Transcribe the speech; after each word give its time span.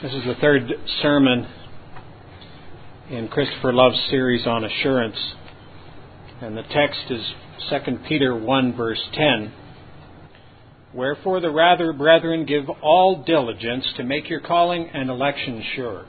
This 0.00 0.12
is 0.12 0.22
the 0.26 0.36
third 0.40 0.72
sermon 1.02 1.44
in 3.10 3.26
Christopher 3.26 3.72
Love's 3.72 4.00
series 4.10 4.46
on 4.46 4.62
assurance. 4.62 5.16
And 6.40 6.56
the 6.56 6.62
text 6.62 7.00
is 7.10 7.20
2 7.68 7.98
Peter 8.08 8.36
1, 8.36 8.76
verse 8.76 9.02
10. 9.14 9.52
Wherefore, 10.94 11.40
the 11.40 11.50
rather, 11.50 11.92
brethren, 11.92 12.46
give 12.46 12.70
all 12.80 13.24
diligence 13.24 13.92
to 13.96 14.04
make 14.04 14.30
your 14.30 14.38
calling 14.38 14.88
and 14.94 15.10
election 15.10 15.64
sure. 15.74 16.06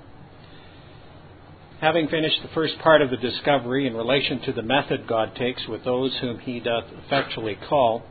Having 1.82 2.10
finished 2.10 2.44
the 2.44 2.54
first 2.54 2.78
part 2.84 3.02
of 3.02 3.10
the 3.10 3.18
discovery 3.18 3.88
in 3.88 3.96
relation 3.96 4.40
to 4.42 4.54
the 4.54 4.62
method 4.62 5.08
God 5.08 5.34
takes 5.36 5.68
with 5.68 5.84
those 5.84 6.16
whom 6.22 6.38
he 6.38 6.60
doth 6.60 6.86
effectually 7.06 7.58
call, 7.68 8.04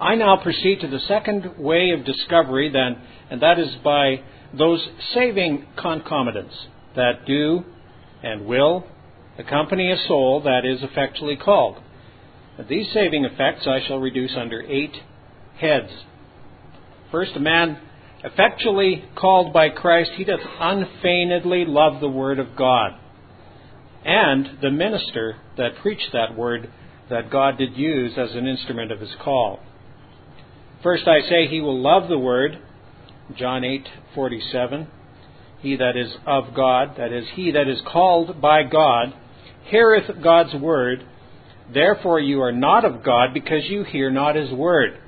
I 0.00 0.16
now 0.16 0.38
proceed 0.42 0.80
to 0.80 0.88
the 0.88 0.98
second 1.06 1.56
way 1.56 1.90
of 1.90 2.04
discovery, 2.04 2.68
then, 2.72 3.00
and 3.30 3.42
that 3.42 3.60
is 3.60 3.68
by 3.84 4.22
those 4.56 4.86
saving 5.14 5.66
concomitants 5.76 6.54
that 6.96 7.24
do 7.26 7.64
and 8.22 8.46
will 8.46 8.84
accompany 9.38 9.90
a 9.90 9.96
soul 10.08 10.42
that 10.42 10.64
is 10.64 10.82
effectually 10.82 11.36
called. 11.36 11.76
These 12.68 12.92
saving 12.92 13.24
effects 13.24 13.66
I 13.66 13.80
shall 13.86 13.98
reduce 13.98 14.32
under 14.36 14.62
eight 14.62 14.94
heads. 15.58 15.90
First, 17.10 17.32
a 17.36 17.40
man 17.40 17.78
effectually 18.22 19.04
called 19.16 19.52
by 19.52 19.70
Christ, 19.70 20.10
he 20.16 20.24
doth 20.24 20.40
unfeignedly 20.60 21.64
love 21.66 22.00
the 22.00 22.08
Word 22.08 22.38
of 22.38 22.56
God, 22.56 22.92
and 24.04 24.58
the 24.60 24.70
minister 24.70 25.36
that 25.56 25.76
preached 25.80 26.10
that 26.12 26.36
Word 26.36 26.70
that 27.08 27.30
God 27.30 27.58
did 27.58 27.76
use 27.76 28.12
as 28.16 28.34
an 28.34 28.46
instrument 28.46 28.92
of 28.92 29.00
his 29.00 29.14
call. 29.22 29.60
First, 30.82 31.08
I 31.08 31.28
say 31.28 31.46
he 31.48 31.60
will 31.60 31.80
love 31.80 32.08
the 32.08 32.18
Word, 32.18 32.58
John 33.36 33.62
8:47. 33.62 34.86
He 35.60 35.76
that 35.76 35.96
is 35.96 36.16
of 36.26 36.54
God, 36.54 36.96
that 36.96 37.12
is, 37.12 37.28
he 37.34 37.50
that 37.50 37.68
is 37.68 37.80
called 37.82 38.40
by 38.40 38.62
God, 38.62 39.12
heareth 39.64 40.22
God's 40.22 40.54
word. 40.54 41.04
Therefore 41.72 42.18
you 42.18 42.40
are 42.42 42.52
not 42.52 42.84
of 42.84 43.02
God, 43.02 43.34
because 43.34 43.68
you 43.68 43.84
hear 43.84 44.10
not 44.10 44.36
his 44.36 44.50
word. 44.50 44.98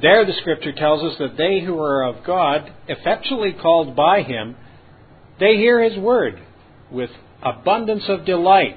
There 0.00 0.24
the 0.24 0.32
scripture 0.40 0.72
tells 0.72 1.02
us 1.02 1.18
that 1.18 1.36
they 1.36 1.60
who 1.60 1.78
are 1.80 2.04
of 2.04 2.22
God, 2.24 2.72
effectually 2.86 3.52
called 3.52 3.96
by 3.96 4.22
him, 4.22 4.56
they 5.40 5.56
hear 5.56 5.82
his 5.82 5.98
word 5.98 6.40
with 6.90 7.10
abundance 7.42 8.04
of 8.08 8.24
delight 8.24 8.76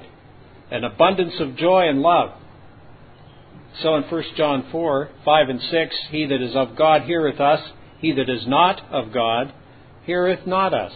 and 0.70 0.84
abundance 0.84 1.34
of 1.38 1.56
joy 1.56 1.88
and 1.88 2.00
love. 2.00 2.39
So 3.82 3.96
in 3.96 4.02
1 4.02 4.22
John 4.36 4.66
4, 4.70 5.08
5 5.24 5.48
and 5.48 5.60
6, 5.60 5.96
he 6.10 6.26
that 6.26 6.42
is 6.42 6.54
of 6.54 6.76
God 6.76 7.02
heareth 7.02 7.40
us, 7.40 7.60
he 7.98 8.12
that 8.12 8.28
is 8.28 8.46
not 8.46 8.82
of 8.90 9.12
God 9.12 9.52
heareth 10.04 10.46
not 10.46 10.74
us. 10.74 10.92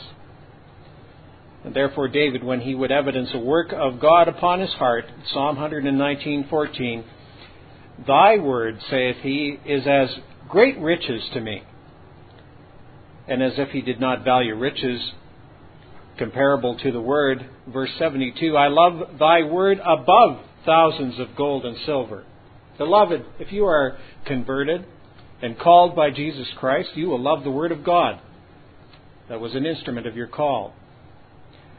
And 1.64 1.74
therefore 1.74 2.08
David, 2.08 2.44
when 2.44 2.60
he 2.60 2.74
would 2.74 2.92
evidence 2.92 3.30
a 3.32 3.38
work 3.38 3.72
of 3.72 4.00
God 4.00 4.28
upon 4.28 4.60
his 4.60 4.72
heart, 4.72 5.06
Psalm 5.32 5.56
119:14, 5.56 7.04
Thy 8.06 8.38
word, 8.38 8.80
saith 8.90 9.16
he, 9.22 9.58
is 9.64 9.86
as 9.86 10.18
great 10.48 10.78
riches 10.78 11.22
to 11.32 11.40
me. 11.40 11.62
And 13.28 13.42
as 13.42 13.52
if 13.56 13.70
he 13.70 13.80
did 13.80 14.00
not 14.00 14.24
value 14.24 14.56
riches 14.56 15.00
comparable 16.18 16.76
to 16.78 16.92
the 16.92 17.00
word, 17.00 17.46
verse 17.66 17.90
72, 17.98 18.56
I 18.56 18.68
love 18.68 19.18
thy 19.18 19.42
word 19.44 19.78
above 19.78 20.40
thousands 20.66 21.18
of 21.18 21.34
gold 21.36 21.64
and 21.64 21.76
silver. 21.86 22.24
Beloved, 22.78 23.24
if 23.38 23.52
you 23.52 23.66
are 23.66 23.98
converted 24.26 24.84
and 25.42 25.58
called 25.58 25.94
by 25.94 26.10
Jesus 26.10 26.46
Christ, 26.58 26.90
you 26.94 27.08
will 27.08 27.22
love 27.22 27.44
the 27.44 27.50
Word 27.50 27.72
of 27.72 27.84
God. 27.84 28.20
That 29.28 29.40
was 29.40 29.54
an 29.54 29.64
instrument 29.64 30.06
of 30.06 30.16
your 30.16 30.26
call. 30.26 30.74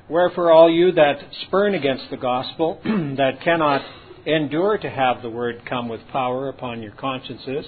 Wherefore, 0.10 0.52
all 0.52 0.72
you 0.72 0.92
that 0.94 1.16
spurn 1.48 1.76
against 1.76 2.06
the 2.12 2.18
gospel, 2.18 2.80
that 2.84 3.42
cannot 3.44 3.82
endure 4.26 4.78
to 4.78 4.90
have 4.90 5.22
the 5.22 5.30
Word 5.30 5.64
come 5.68 5.90
with 5.90 6.02
power 6.12 6.48
upon 6.48 6.82
your 6.82 6.94
consciences, 6.94 7.66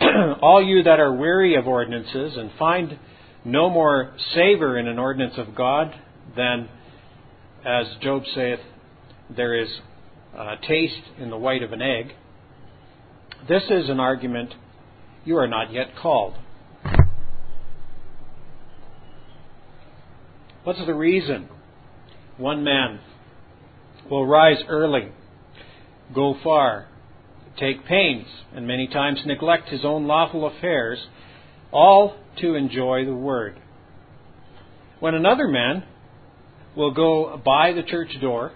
all 0.42 0.62
you 0.62 0.82
that 0.82 0.98
are 0.98 1.14
weary 1.14 1.56
of 1.56 1.66
ordinances 1.66 2.36
and 2.36 2.50
find 2.58 2.98
no 3.44 3.70
more 3.70 4.14
savor 4.34 4.78
in 4.78 4.88
an 4.88 4.98
ordinance 4.98 5.34
of 5.36 5.54
God 5.54 5.94
than, 6.36 6.68
as 7.64 7.86
Job 8.02 8.22
saith, 8.34 8.60
there 9.34 9.54
is 9.54 9.68
a 10.34 10.56
taste 10.66 11.02
in 11.18 11.30
the 11.30 11.38
white 11.38 11.62
of 11.62 11.72
an 11.72 11.82
egg, 11.82 12.12
this 13.48 13.62
is 13.70 13.88
an 13.88 14.00
argument 14.00 14.54
you 15.24 15.36
are 15.36 15.48
not 15.48 15.72
yet 15.72 15.96
called. 16.00 16.34
What's 20.64 20.84
the 20.84 20.94
reason? 20.94 21.48
One 22.36 22.64
man 22.64 23.00
will 24.10 24.26
rise 24.26 24.58
early, 24.68 25.08
go 26.14 26.34
far, 26.42 26.88
take 27.58 27.84
pains, 27.86 28.26
and 28.54 28.66
many 28.66 28.86
times 28.86 29.20
neglect 29.24 29.68
his 29.68 29.84
own 29.84 30.06
lawful 30.06 30.46
affairs, 30.46 30.98
all 31.72 32.16
to 32.40 32.54
enjoy 32.54 33.04
the 33.04 33.14
Word. 33.14 33.58
When 35.00 35.14
another 35.14 35.48
man 35.48 35.84
will 36.76 36.92
go 36.92 37.40
by 37.44 37.72
the 37.72 37.82
church 37.82 38.10
door 38.20 38.52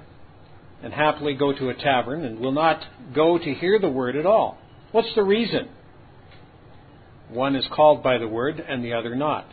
and 0.82 0.92
happily 0.92 1.34
go 1.34 1.52
to 1.52 1.70
a 1.70 1.74
tavern 1.74 2.24
and 2.24 2.38
will 2.38 2.52
not 2.52 2.84
go 3.14 3.38
to 3.38 3.54
hear 3.54 3.78
the 3.78 3.88
Word 3.88 4.16
at 4.16 4.26
all. 4.26 4.58
What's 4.94 5.12
the 5.16 5.24
reason? 5.24 5.70
One 7.28 7.56
is 7.56 7.66
called 7.74 8.04
by 8.04 8.18
the 8.18 8.28
word 8.28 8.60
and 8.60 8.84
the 8.84 8.92
other 8.92 9.16
not. 9.16 9.44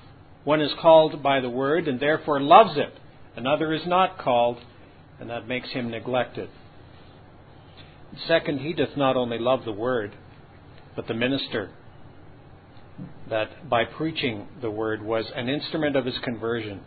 One 0.44 0.62
is 0.62 0.70
called 0.80 1.24
by 1.24 1.40
the 1.40 1.50
word 1.50 1.88
and 1.88 2.00
therefore 2.00 2.40
loves 2.40 2.78
it. 2.78 2.94
Another 3.36 3.74
is 3.74 3.82
not 3.88 4.20
called, 4.20 4.60
and 5.20 5.32
that 5.32 5.48
makes 5.48 5.72
him 5.72 5.90
neglected. 5.90 6.48
Second, 8.28 8.60
he 8.60 8.74
doth 8.74 8.96
not 8.96 9.18
only 9.18 9.40
love 9.40 9.66
the 9.66 9.72
word, 9.72 10.16
but 10.96 11.08
the 11.08 11.16
minister, 11.16 11.72
that 13.28 13.68
by 13.68 13.84
preaching 13.84 14.48
the 14.62 14.70
word 14.70 15.02
was 15.02 15.26
an 15.36 15.50
instrument 15.50 15.96
of 15.96 16.06
his 16.06 16.20
conversion. 16.24 16.82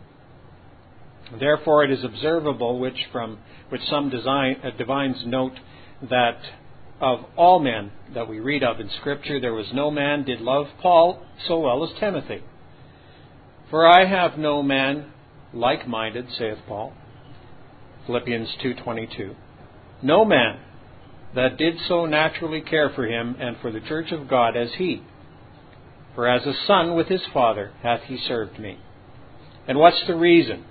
Therefore, 1.37 1.83
it 1.83 1.91
is 1.91 2.05
observable, 2.05 2.79
which 2.79 3.07
from 3.11 3.37
which 3.67 3.81
some 3.89 4.09
design, 4.09 4.61
uh, 4.63 4.69
divines 4.77 5.23
note 5.25 5.59
that 6.09 6.37
of 7.01 7.25
all 7.35 7.59
men 7.59 7.91
that 8.13 8.29
we 8.29 8.39
read 8.39 8.63
of 8.63 8.79
in 8.79 8.89
Scripture, 9.01 9.39
there 9.39 9.53
was 9.53 9.67
no 9.73 9.91
man 9.91 10.23
did 10.23 10.39
love 10.41 10.67
Paul 10.81 11.21
so 11.47 11.59
well 11.59 11.83
as 11.83 11.99
Timothy. 11.99 12.41
For 13.69 13.85
I 13.85 14.05
have 14.05 14.37
no 14.37 14.63
man 14.63 15.11
like-minded, 15.53 16.27
saith 16.37 16.59
Paul. 16.67 16.93
Philippians 18.05 18.55
2:22. 18.63 19.35
No 20.01 20.23
man 20.23 20.59
that 21.33 21.57
did 21.57 21.79
so 21.87 22.05
naturally 22.05 22.61
care 22.61 22.89
for 22.89 23.05
him 23.05 23.35
and 23.39 23.57
for 23.57 23.71
the 23.71 23.81
church 23.81 24.11
of 24.11 24.27
God 24.27 24.55
as 24.55 24.73
he. 24.75 25.03
For 26.13 26.27
as 26.27 26.45
a 26.45 26.53
son 26.65 26.95
with 26.95 27.07
his 27.07 27.25
father 27.33 27.71
hath 27.83 28.03
he 28.03 28.17
served 28.17 28.57
me. 28.57 28.77
And 29.67 29.77
what's 29.77 30.05
the 30.07 30.15
reason? 30.15 30.63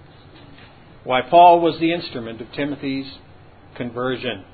Why 1.03 1.21
Paul 1.21 1.61
was 1.61 1.79
the 1.79 1.93
instrument 1.93 2.41
of 2.41 2.51
Timothy's 2.53 3.19
conversion 3.75 4.45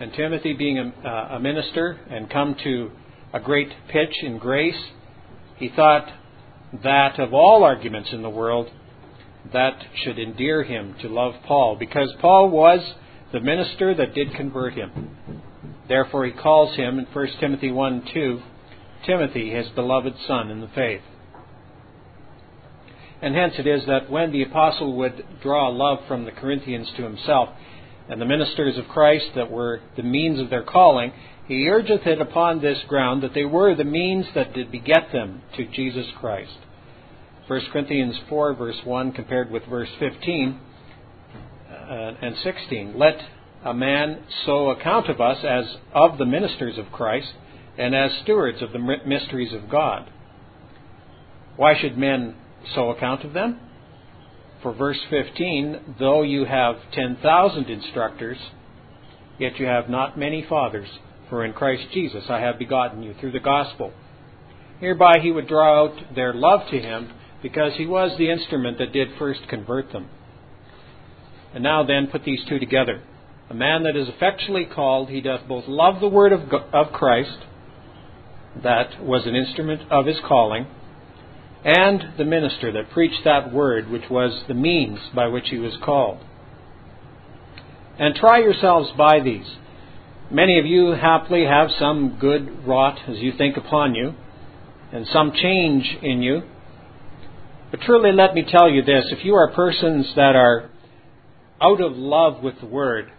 and 0.00 0.14
Timothy, 0.14 0.54
being 0.54 0.78
a, 0.78 1.06
uh, 1.06 1.36
a 1.36 1.40
minister 1.40 2.00
and 2.10 2.30
come 2.30 2.56
to 2.64 2.90
a 3.34 3.38
great 3.38 3.68
pitch 3.88 4.14
in 4.22 4.38
grace, 4.38 4.82
he 5.58 5.68
thought 5.68 6.08
that 6.82 7.20
of 7.20 7.34
all 7.34 7.62
arguments 7.64 8.08
in 8.10 8.22
the 8.22 8.30
world, 8.30 8.70
that 9.52 9.78
should 10.02 10.18
endear 10.18 10.62
him 10.62 10.94
to 11.02 11.08
love 11.08 11.34
Paul, 11.46 11.76
because 11.78 12.10
Paul 12.18 12.48
was 12.48 12.80
the 13.32 13.40
minister 13.40 13.94
that 13.94 14.14
did 14.14 14.34
convert 14.34 14.72
him. 14.72 15.42
Therefore, 15.86 16.24
he 16.24 16.32
calls 16.32 16.76
him 16.76 16.98
in 16.98 17.04
1 17.04 17.26
Timothy 17.38 17.70
1 17.70 18.08
2, 18.14 18.42
Timothy, 19.04 19.50
his 19.50 19.68
beloved 19.74 20.14
son 20.26 20.50
in 20.50 20.62
the 20.62 20.68
faith. 20.68 21.02
And 23.20 23.34
hence 23.34 23.54
it 23.58 23.66
is 23.66 23.84
that 23.86 24.10
when 24.10 24.32
the 24.32 24.44
apostle 24.44 24.96
would 24.96 25.26
draw 25.42 25.68
love 25.68 25.98
from 26.08 26.24
the 26.24 26.30
Corinthians 26.30 26.90
to 26.96 27.02
himself, 27.02 27.50
and 28.10 28.20
the 28.20 28.26
ministers 28.26 28.76
of 28.76 28.88
Christ 28.88 29.26
that 29.36 29.50
were 29.50 29.80
the 29.96 30.02
means 30.02 30.40
of 30.40 30.50
their 30.50 30.64
calling, 30.64 31.12
he 31.46 31.68
urgeth 31.68 32.06
it 32.06 32.20
upon 32.20 32.60
this 32.60 32.78
ground 32.88 33.22
that 33.22 33.34
they 33.34 33.44
were 33.44 33.74
the 33.76 33.84
means 33.84 34.26
that 34.34 34.52
did 34.52 34.72
beget 34.72 35.12
them 35.12 35.42
to 35.56 35.64
Jesus 35.66 36.06
Christ. 36.18 36.58
1 37.46 37.60
Corinthians 37.72 38.16
4, 38.28 38.54
verse 38.54 38.76
1, 38.84 39.12
compared 39.12 39.50
with 39.50 39.64
verse 39.66 39.88
15 40.00 40.60
uh, 41.70 42.12
and 42.20 42.36
16. 42.42 42.98
Let 42.98 43.16
a 43.64 43.74
man 43.74 44.24
so 44.44 44.70
account 44.70 45.08
of 45.08 45.20
us 45.20 45.44
as 45.44 45.76
of 45.92 46.18
the 46.18 46.26
ministers 46.26 46.78
of 46.78 46.90
Christ 46.90 47.32
and 47.78 47.94
as 47.94 48.10
stewards 48.22 48.60
of 48.60 48.72
the 48.72 48.78
mysteries 49.06 49.52
of 49.52 49.70
God. 49.70 50.10
Why 51.56 51.80
should 51.80 51.96
men 51.96 52.34
so 52.74 52.90
account 52.90 53.24
of 53.24 53.34
them? 53.34 53.60
For 54.62 54.74
verse 54.74 54.98
15, 55.08 55.96
though 55.98 56.22
you 56.22 56.44
have 56.44 56.76
10,000 56.92 57.64
instructors, 57.70 58.38
yet 59.38 59.58
you 59.58 59.66
have 59.66 59.88
not 59.88 60.18
many 60.18 60.44
fathers, 60.46 60.88
for 61.30 61.44
in 61.44 61.52
Christ 61.52 61.84
Jesus 61.92 62.24
I 62.28 62.40
have 62.40 62.58
begotten 62.58 63.02
you 63.02 63.14
through 63.18 63.32
the 63.32 63.40
gospel. 63.40 63.92
Hereby 64.80 65.20
he 65.22 65.30
would 65.30 65.48
draw 65.48 65.86
out 65.86 66.14
their 66.14 66.34
love 66.34 66.68
to 66.70 66.78
him, 66.78 67.12
because 67.42 67.72
he 67.76 67.86
was 67.86 68.16
the 68.18 68.30
instrument 68.30 68.78
that 68.78 68.92
did 68.92 69.08
first 69.18 69.40
convert 69.48 69.92
them. 69.92 70.08
And 71.54 71.64
now 71.64 71.84
then, 71.84 72.08
put 72.08 72.24
these 72.24 72.44
two 72.48 72.58
together. 72.58 73.02
A 73.48 73.54
man 73.54 73.84
that 73.84 73.96
is 73.96 74.08
effectually 74.08 74.66
called, 74.66 75.08
he 75.08 75.20
doth 75.20 75.48
both 75.48 75.64
love 75.66 76.00
the 76.00 76.08
word 76.08 76.32
of, 76.32 76.42
of 76.72 76.92
Christ, 76.92 77.38
that 78.62 79.02
was 79.02 79.26
an 79.26 79.34
instrument 79.34 79.90
of 79.90 80.06
his 80.06 80.18
calling, 80.26 80.66
and 81.64 82.14
the 82.16 82.24
minister 82.24 82.72
that 82.72 82.90
preached 82.90 83.22
that 83.24 83.52
word, 83.52 83.88
which 83.90 84.08
was 84.10 84.44
the 84.48 84.54
means 84.54 84.98
by 85.14 85.26
which 85.26 85.48
he 85.50 85.58
was 85.58 85.76
called. 85.84 86.18
And 87.98 88.14
try 88.14 88.38
yourselves 88.38 88.90
by 88.96 89.20
these. 89.20 89.46
Many 90.30 90.58
of 90.58 90.66
you 90.66 90.92
happily 90.92 91.44
have 91.44 91.68
some 91.78 92.18
good 92.18 92.66
wrought 92.66 92.98
as 93.08 93.18
you 93.18 93.32
think 93.36 93.56
upon 93.56 93.94
you, 93.94 94.14
and 94.92 95.06
some 95.12 95.32
change 95.32 95.98
in 96.02 96.22
you. 96.22 96.42
But 97.70 97.82
truly, 97.82 98.12
let 98.12 98.34
me 98.34 98.44
tell 98.48 98.70
you 98.70 98.82
this 98.82 99.06
if 99.10 99.24
you 99.24 99.34
are 99.34 99.52
persons 99.52 100.06
that 100.16 100.34
are 100.34 100.70
out 101.60 101.80
of 101.80 101.96
love 101.96 102.42
with 102.42 102.58
the 102.60 102.66
Word, 102.66 103.12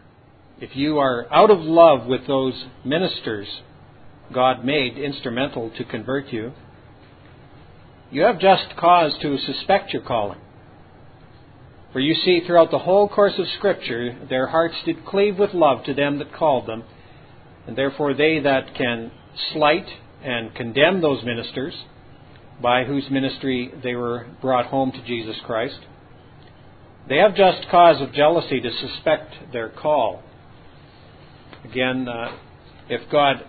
if 0.60 0.76
you 0.76 0.98
are 0.98 1.32
out 1.32 1.52
of 1.52 1.60
love 1.60 2.08
with 2.08 2.26
those 2.28 2.66
ministers 2.84 3.48
God 4.34 4.64
made 4.64 4.98
instrumental 4.98 5.72
to 5.78 5.84
convert 5.84 6.32
you, 6.32 6.54
you 8.12 8.24
have 8.24 8.40
just 8.40 8.76
cause 8.78 9.14
to 9.22 9.38
suspect 9.38 9.94
your 9.94 10.04
calling. 10.04 10.40
For 11.94 12.00
you 12.00 12.14
see, 12.14 12.42
throughout 12.46 12.72
the 12.72 12.80
whole 12.80 13.10
course 13.10 13.34
of 13.38 13.46
Scripture, 13.58 14.18
their 14.30 14.48
hearts 14.48 14.76
did 14.86 15.06
cleave 15.06 15.38
with 15.38 15.54
love 15.54 15.84
to 15.86 15.94
them 15.94 16.20
that 16.20 16.34
called 16.34 16.68
them, 16.68 16.84
and 17.68 17.78
therefore 17.78 18.14
they 18.14 18.40
that 18.40 18.76
can 18.76 19.12
slight 19.54 19.88
and 20.24 20.54
condemn 20.56 21.02
those 21.02 21.24
ministers, 21.24 21.74
by 22.62 22.84
whose 22.84 23.10
ministry 23.10 23.74
they 23.84 23.96
were 23.96 24.28
brought 24.42 24.68
home 24.68 24.92
to 24.92 25.02
Jesus 25.04 25.36
Christ, 25.46 25.80
they 27.10 27.18
have 27.18 27.36
just 27.36 27.68
cause 27.70 28.00
of 28.02 28.14
jealousy 28.14 28.62
to 28.62 28.72
suspect 28.72 29.34
their 29.52 29.70
call. 29.70 30.22
Again, 31.66 32.08
uh, 32.08 32.38
if 32.88 33.10
God 33.12 33.46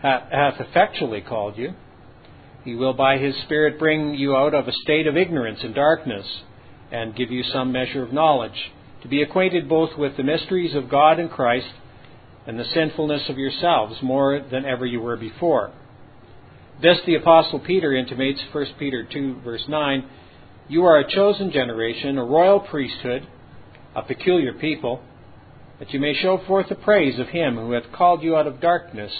hath 0.00 0.60
effectually 0.60 1.20
called 1.20 1.58
you, 1.58 1.74
he 2.68 2.74
will 2.74 2.92
by 2.92 3.16
his 3.16 3.34
Spirit 3.44 3.78
bring 3.78 4.12
you 4.12 4.36
out 4.36 4.52
of 4.52 4.68
a 4.68 4.72
state 4.82 5.06
of 5.06 5.16
ignorance 5.16 5.60
and 5.62 5.74
darkness 5.74 6.26
and 6.92 7.16
give 7.16 7.30
you 7.30 7.42
some 7.42 7.72
measure 7.72 8.02
of 8.02 8.12
knowledge, 8.12 8.70
to 9.00 9.08
be 9.08 9.22
acquainted 9.22 9.70
both 9.70 9.96
with 9.96 10.18
the 10.18 10.22
mysteries 10.22 10.74
of 10.74 10.90
God 10.90 11.18
and 11.18 11.30
Christ 11.30 11.72
and 12.46 12.58
the 12.58 12.66
sinfulness 12.74 13.22
of 13.30 13.38
yourselves 13.38 14.02
more 14.02 14.44
than 14.50 14.66
ever 14.66 14.84
you 14.84 15.00
were 15.00 15.16
before. 15.16 15.72
This 16.82 16.98
the 17.06 17.14
Apostle 17.14 17.60
Peter 17.60 17.94
intimates, 17.94 18.42
1 18.52 18.66
Peter 18.78 19.08
2, 19.10 19.40
verse 19.42 19.64
9 19.66 20.06
You 20.68 20.84
are 20.84 20.98
a 20.98 21.10
chosen 21.10 21.50
generation, 21.50 22.18
a 22.18 22.22
royal 22.22 22.60
priesthood, 22.60 23.26
a 23.96 24.02
peculiar 24.02 24.52
people, 24.52 25.00
that 25.78 25.94
you 25.94 26.00
may 26.00 26.12
show 26.12 26.38
forth 26.46 26.68
the 26.68 26.74
praise 26.74 27.18
of 27.18 27.28
him 27.28 27.56
who 27.56 27.72
hath 27.72 27.90
called 27.92 28.22
you 28.22 28.36
out 28.36 28.46
of 28.46 28.60
darkness 28.60 29.12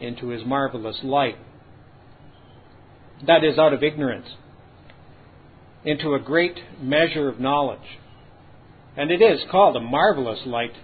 into 0.00 0.28
his 0.28 0.44
marvelous 0.44 0.98
light. 1.02 1.38
That 3.26 3.44
is, 3.44 3.58
out 3.58 3.72
of 3.72 3.82
ignorance 3.82 4.28
into 5.84 6.14
a 6.14 6.20
great 6.20 6.58
measure 6.80 7.28
of 7.28 7.40
knowledge. 7.40 7.98
And 8.96 9.10
it 9.10 9.22
is 9.22 9.40
called 9.50 9.76
a 9.76 9.80
marvelous 9.80 10.40
light 10.44 10.74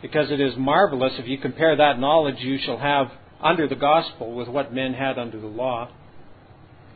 because 0.00 0.30
it 0.30 0.40
is 0.40 0.54
marvelous 0.56 1.12
if 1.18 1.28
you 1.28 1.38
compare 1.38 1.76
that 1.76 1.98
knowledge 1.98 2.36
you 2.40 2.58
shall 2.64 2.78
have 2.78 3.08
under 3.40 3.68
the 3.68 3.76
gospel 3.76 4.34
with 4.34 4.48
what 4.48 4.74
men 4.74 4.94
had 4.94 5.18
under 5.18 5.40
the 5.40 5.46
law. 5.46 5.88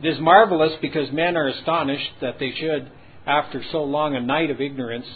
It 0.01 0.07
is 0.07 0.19
marvelous 0.19 0.73
because 0.81 1.11
men 1.11 1.37
are 1.37 1.47
astonished 1.47 2.11
that 2.21 2.37
they 2.39 2.51
should, 2.51 2.91
after 3.25 3.63
so 3.71 3.83
long 3.83 4.15
a 4.15 4.21
night 4.21 4.49
of 4.49 4.61
ignorance, 4.61 5.07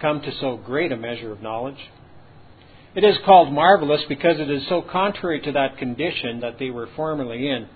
come 0.00 0.20
to 0.20 0.32
so 0.40 0.56
great 0.56 0.92
a 0.92 0.96
measure 0.96 1.32
of 1.32 1.42
knowledge. 1.42 1.90
It 2.94 3.04
is 3.04 3.16
called 3.24 3.52
marvelous 3.52 4.02
because 4.08 4.38
it 4.38 4.50
is 4.50 4.62
so 4.68 4.82
contrary 4.82 5.40
to 5.40 5.52
that 5.52 5.78
condition 5.78 6.40
that 6.40 6.58
they 6.58 6.70
were 6.70 6.88
formerly 6.94 7.48
in, 7.48 7.68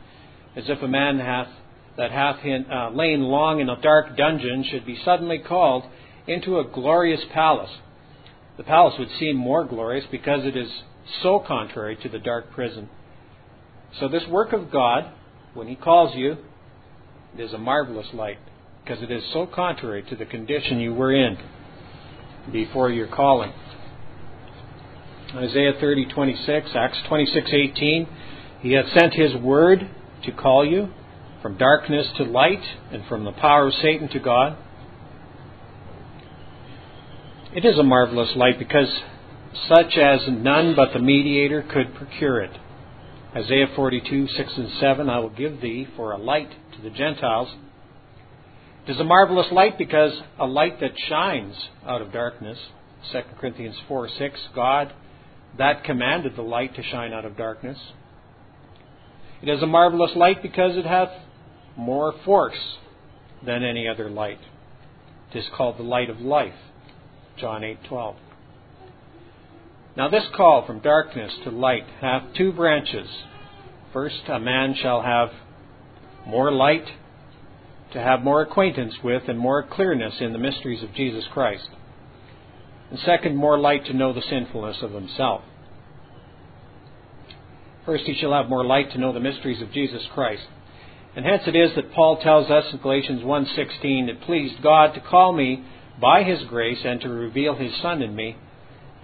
as 0.56 0.64
if 0.69 0.82
a 0.82 0.88
man 0.88 1.19
hath 1.19 1.49
that 1.97 2.11
hath 2.11 2.37
uh, 2.44 2.91
lain 2.91 3.23
long 3.23 3.61
in 3.61 3.69
a 3.69 3.81
dark 3.81 4.17
dungeon 4.17 4.64
should 4.70 4.85
be 4.85 4.99
suddenly 5.05 5.38
called 5.38 5.85
into 6.26 6.58
a 6.58 6.64
glorious 6.64 7.20
palace. 7.32 7.70
The 8.56 8.64
palace 8.64 8.94
would 8.99 9.08
seem 9.19 9.37
more 9.37 9.64
glorious 9.64 10.05
because 10.11 10.44
it 10.44 10.56
is 10.56 10.69
so 11.23 11.43
contrary 11.47 11.97
to 12.03 12.08
the 12.08 12.19
dark 12.19 12.50
prison. 12.50 12.88
So, 13.99 14.08
this 14.08 14.26
work 14.29 14.53
of 14.53 14.70
God, 14.70 15.11
when 15.55 15.69
He 15.69 15.76
calls 15.76 16.14
you, 16.17 16.37
is 17.38 17.52
a 17.52 17.59
marvelous 17.59 18.09
light 18.12 18.38
because 18.82 19.02
it 19.02 19.11
is 19.11 19.23
so 19.32 19.47
contrary 19.47 20.02
to 20.11 20.17
the 20.17 20.26
condition 20.26 20.81
you 20.81 20.94
were 20.94 21.14
in 21.14 21.38
before 22.52 22.91
your 22.91 23.09
calling. 23.09 23.52
Isaiah 25.35 25.75
30:26, 25.81 26.75
Acts 26.75 26.99
26:18, 27.09 28.06
He 28.61 28.73
hath 28.73 28.87
sent 28.93 29.14
His 29.14 29.35
word 29.37 29.88
to 30.26 30.32
call 30.32 30.64
you 30.64 30.88
from 31.43 31.56
darkness 31.56 32.06
to 32.17 32.25
light 32.25 32.62
and 32.93 33.05
from 33.06 33.25
the 33.25 33.32
power 33.32 33.69
of 33.69 33.75
Satan 33.75 34.08
to 34.11 34.19
God. 34.19 34.58
It 37.55 37.64
is 37.64 37.78
a 37.78 37.82
marvelous 37.82 38.31
light 38.37 38.58
because 38.58 38.88
such 39.69 39.96
as 39.96 40.20
none 40.28 40.75
but 40.76 40.93
the 40.93 40.99
mediator 40.99 41.62
could 41.62 41.94
procure 41.94 42.43
it. 42.43 42.50
Isaiah 43.34 43.69
42, 43.75 44.28
6 44.28 44.52
and 44.56 44.70
7, 44.81 45.08
I 45.08 45.19
will 45.19 45.31
give 45.31 45.61
thee 45.61 45.87
for 45.96 46.12
a 46.12 46.19
light 46.19 46.50
to 46.50 46.82
the 46.82 46.90
Gentiles. 46.90 47.49
It 48.87 48.93
is 48.93 49.00
a 49.00 49.05
marvelous 49.05 49.50
light 49.52 49.78
because 49.78 50.12
a 50.38 50.46
light 50.46 50.81
that 50.81 50.93
shines 51.08 51.55
out 51.87 52.02
of 52.02 52.12
darkness. 52.12 52.58
2 53.12 53.20
Corinthians 53.38 53.76
4, 53.88 54.08
6, 54.19 54.40
God 54.55 54.93
that 55.58 55.84
commanded 55.84 56.37
the 56.37 56.43
light 56.43 56.75
to 56.76 56.82
shine 56.82 57.12
out 57.12 57.25
of 57.25 57.37
darkness. 57.37 57.78
It 59.43 59.49
is 59.49 59.62
a 59.62 59.67
marvelous 59.67 60.12
light 60.17 60.43
because 60.43 60.77
it 60.77 60.87
hath 60.87 61.11
more 61.77 62.15
force 62.25 62.79
than 63.44 63.62
any 63.62 63.87
other 63.87 64.09
light. 64.09 64.38
It 65.33 65.38
is 65.38 65.49
called 65.56 65.79
the 65.79 65.83
light 65.83 66.09
of 66.09 66.21
life. 66.21 66.55
John 67.37 67.62
8:12. 67.62 68.17
Now 69.97 70.09
this 70.09 70.27
call 70.35 70.62
from 70.62 70.81
darkness 70.81 71.37
to 71.44 71.50
light 71.50 71.87
hath 72.00 72.35
two 72.35 72.53
branches. 72.53 73.09
First, 73.93 74.29
a 74.29 74.38
man 74.38 74.75
shall 74.75 75.03
have 75.03 75.33
more 76.27 76.50
light 76.50 76.87
to 77.93 78.00
have 78.00 78.23
more 78.23 78.43
acquaintance 78.43 78.95
with 79.02 79.28
and 79.28 79.38
more 79.38 79.62
clearness 79.62 80.21
in 80.21 80.33
the 80.33 80.38
mysteries 80.38 80.83
of 80.83 80.93
Jesus 80.95 81.26
Christ. 81.28 81.69
And 82.90 82.99
second, 83.00 83.37
more 83.37 83.59
light 83.59 83.87
to 83.87 83.93
know 83.93 84.12
the 84.12 84.23
sinfulness 84.23 84.83
of 84.83 84.93
himself. 84.93 85.43
First, 87.87 88.05
he 88.05 88.14
shall 88.21 88.33
have 88.33 88.49
more 88.49 88.64
light 88.64 88.93
to 88.93 88.99
know 88.99 89.12
the 89.12 89.21
mysteries 89.21 89.62
of 89.62 89.73
Jesus 89.73 90.02
Christ. 90.12 90.47
And 91.14 91.25
hence 91.25 91.43
it 91.47 91.57
is 91.57 91.75
that 91.76 91.93
Paul 91.93 92.19
tells 92.19 92.50
us 92.50 92.71
in 92.73 92.78
Galatians 92.78 93.23
1:16, 93.23 94.09
"It 94.09 94.21
pleased 94.21 94.61
God 94.61 94.93
to 94.95 95.00
call 95.00 95.33
me 95.33 95.62
by 95.99 96.25
his 96.25 96.43
grace 96.45 96.85
and 96.85 97.00
to 97.00 97.09
reveal 97.09 97.55
his 97.55 97.75
son 97.76 98.02
in 98.02 98.14
me 98.14 98.37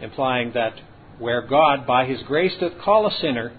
implying 0.02 0.52
that 0.52 0.74
where 1.18 1.42
God 1.42 1.86
by 1.86 2.04
his 2.04 2.20
grace 2.24 2.52
doth 2.58 2.78
call 2.80 3.06
a 3.06 3.10
sinner, 3.12 3.52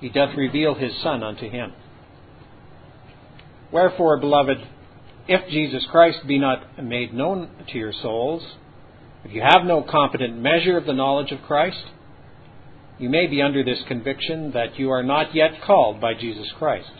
he 0.00 0.08
doth 0.08 0.34
reveal 0.36 0.74
his 0.74 0.94
Son 1.02 1.22
unto 1.22 1.48
him. 1.48 1.72
Wherefore, 3.70 4.18
beloved, 4.18 4.58
if 5.28 5.48
Jesus 5.48 5.84
Christ 5.86 6.26
be 6.26 6.38
not 6.38 6.82
made 6.82 7.12
known 7.12 7.48
to 7.68 7.78
your 7.78 7.92
souls, 7.92 8.42
if 9.24 9.32
you 9.32 9.42
have 9.42 9.64
no 9.64 9.82
competent 9.82 10.38
measure 10.38 10.76
of 10.76 10.86
the 10.86 10.92
knowledge 10.92 11.32
of 11.32 11.42
Christ, 11.42 11.82
you 12.98 13.08
may 13.08 13.26
be 13.26 13.42
under 13.42 13.64
this 13.64 13.82
conviction 13.88 14.52
that 14.52 14.78
you 14.78 14.90
are 14.90 15.02
not 15.02 15.34
yet 15.34 15.62
called 15.66 16.00
by 16.00 16.14
Jesus 16.14 16.46
Christ. 16.58 16.90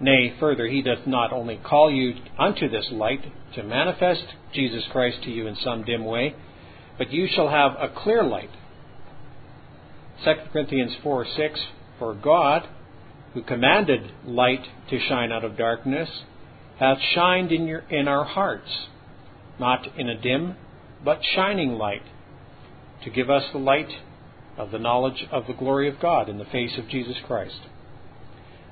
Nay, 0.00 0.34
further, 0.38 0.66
he 0.66 0.82
doth 0.82 1.06
not 1.06 1.32
only 1.32 1.56
call 1.56 1.90
you 1.90 2.14
unto 2.38 2.68
this 2.68 2.86
light 2.92 3.24
to 3.54 3.62
manifest 3.62 4.24
Jesus 4.52 4.84
Christ 4.92 5.18
to 5.24 5.30
you 5.30 5.46
in 5.46 5.56
some 5.56 5.84
dim 5.84 6.04
way, 6.04 6.34
but 6.96 7.12
you 7.12 7.28
shall 7.32 7.48
have 7.48 7.72
a 7.72 7.92
clear 8.02 8.22
light. 8.22 8.50
2 10.24 10.34
Corinthians 10.52 10.92
4 11.02 11.26
6 11.36 11.60
For 11.98 12.14
God, 12.14 12.68
who 13.34 13.42
commanded 13.42 14.12
light 14.24 14.64
to 14.90 14.98
shine 15.08 15.32
out 15.32 15.44
of 15.44 15.56
darkness, 15.56 16.08
hath 16.78 16.98
shined 17.14 17.52
in, 17.52 17.66
your, 17.66 17.80
in 17.90 18.08
our 18.08 18.24
hearts, 18.24 18.86
not 19.58 19.86
in 19.96 20.08
a 20.08 20.20
dim, 20.20 20.56
but 21.04 21.20
shining 21.34 21.72
light, 21.72 22.02
to 23.04 23.10
give 23.10 23.30
us 23.30 23.44
the 23.52 23.58
light 23.58 23.90
of 24.58 24.70
the 24.70 24.78
knowledge 24.78 25.24
of 25.30 25.46
the 25.46 25.54
glory 25.54 25.88
of 25.88 26.00
God 26.00 26.28
in 26.28 26.38
the 26.38 26.44
face 26.44 26.76
of 26.76 26.88
Jesus 26.88 27.16
Christ. 27.26 27.60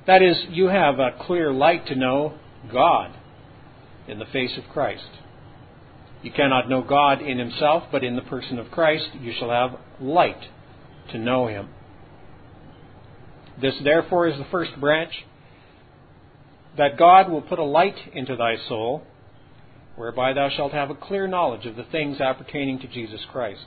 That 0.05 0.21
is, 0.21 0.37
you 0.49 0.67
have 0.67 0.99
a 0.99 1.11
clear 1.21 1.51
light 1.51 1.87
to 1.87 1.95
know 1.95 2.37
God 2.71 3.15
in 4.07 4.19
the 4.19 4.25
face 4.25 4.57
of 4.57 4.71
Christ. 4.71 5.09
You 6.21 6.31
cannot 6.31 6.69
know 6.69 6.81
God 6.81 7.21
in 7.21 7.39
himself, 7.39 7.83
but 7.91 8.03
in 8.03 8.15
the 8.15 8.21
person 8.21 8.59
of 8.59 8.71
Christ 8.71 9.09
you 9.19 9.33
shall 9.37 9.49
have 9.49 9.79
light 9.99 10.41
to 11.11 11.17
know 11.17 11.47
him. 11.47 11.69
This, 13.61 13.75
therefore, 13.83 14.27
is 14.27 14.37
the 14.37 14.45
first 14.51 14.79
branch. 14.79 15.11
that 16.77 16.97
God 16.97 17.29
will 17.29 17.41
put 17.41 17.59
a 17.59 17.63
light 17.63 17.97
into 18.13 18.35
thy 18.35 18.55
soul, 18.69 19.03
whereby 19.95 20.33
thou 20.33 20.49
shalt 20.55 20.73
have 20.73 20.89
a 20.89 20.95
clear 20.95 21.27
knowledge 21.27 21.65
of 21.65 21.75
the 21.75 21.83
things 21.91 22.21
appertaining 22.21 22.79
to 22.79 22.87
Jesus 22.87 23.21
Christ. 23.31 23.65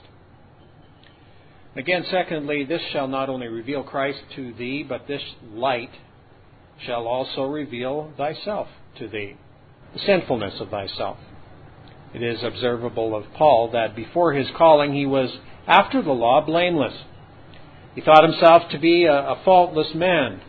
Again, 1.75 2.05
secondly, 2.11 2.65
this 2.65 2.81
shall 2.91 3.07
not 3.07 3.29
only 3.29 3.47
reveal 3.47 3.83
Christ 3.83 4.19
to 4.35 4.53
thee, 4.53 4.83
but 4.87 5.07
this 5.07 5.21
light 5.53 5.91
shall 6.85 7.07
also 7.07 7.43
reveal 7.43 8.11
thyself 8.17 8.67
to 8.97 9.07
thee, 9.07 9.35
the 9.93 9.99
sinfulness 9.99 10.59
of 10.59 10.69
thyself. 10.69 11.17
It 12.13 12.23
is 12.23 12.43
observable 12.43 13.15
of 13.15 13.31
Paul 13.35 13.71
that 13.71 13.95
before 13.95 14.33
his 14.33 14.47
calling 14.57 14.93
he 14.93 15.05
was, 15.05 15.29
after 15.65 16.01
the 16.01 16.11
law, 16.11 16.41
blameless. 16.45 16.93
He 17.95 18.01
thought 18.01 18.29
himself 18.29 18.63
to 18.71 18.79
be 18.79 19.05
a, 19.05 19.13
a 19.13 19.41
faultless 19.45 19.93
man. 19.95 20.41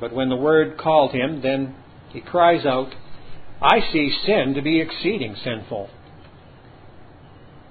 But 0.00 0.12
when 0.12 0.28
the 0.28 0.36
word 0.36 0.76
called 0.76 1.12
him, 1.12 1.40
then 1.40 1.74
he 2.10 2.20
cries 2.20 2.66
out, 2.66 2.92
I 3.62 3.80
see 3.92 4.14
sin 4.26 4.54
to 4.54 4.62
be 4.62 4.80
exceeding 4.80 5.36
sinful. 5.42 5.88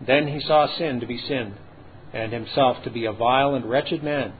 Then 0.05 0.27
he 0.27 0.39
saw 0.39 0.67
sin 0.77 0.99
to 1.01 1.05
be 1.05 1.17
sin, 1.17 1.55
and 2.13 2.33
himself 2.33 2.83
to 2.83 2.89
be 2.89 3.05
a 3.05 3.13
vile 3.13 3.55
and 3.55 3.69
wretched 3.69 4.03
man. 4.03 4.33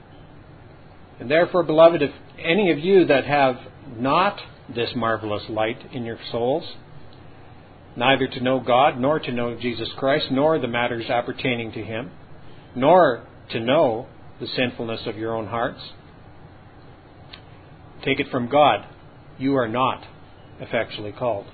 And 1.19 1.29
therefore, 1.29 1.63
beloved, 1.63 2.01
if 2.01 2.11
any 2.39 2.71
of 2.71 2.79
you 2.79 3.05
that 3.05 3.25
have 3.25 3.55
not 3.97 4.39
this 4.75 4.89
marvelous 4.95 5.43
light 5.49 5.77
in 5.93 6.03
your 6.03 6.17
souls, 6.31 6.63
neither 7.95 8.27
to 8.27 8.41
know 8.41 8.59
God, 8.59 8.99
nor 8.99 9.19
to 9.19 9.31
know 9.31 9.55
Jesus 9.59 9.89
Christ, 9.97 10.27
nor 10.31 10.59
the 10.59 10.67
matters 10.67 11.09
appertaining 11.09 11.71
to 11.73 11.83
Him, 11.83 12.11
nor 12.75 13.27
to 13.51 13.59
know 13.59 14.07
the 14.39 14.47
sinfulness 14.47 15.01
of 15.05 15.17
your 15.17 15.35
own 15.35 15.47
hearts. 15.47 15.81
Take 18.03 18.19
it 18.19 18.29
from 18.31 18.49
God. 18.49 18.87
You 19.37 19.55
are 19.57 19.67
not 19.67 20.03
effectually 20.59 21.11
called. 21.11 21.45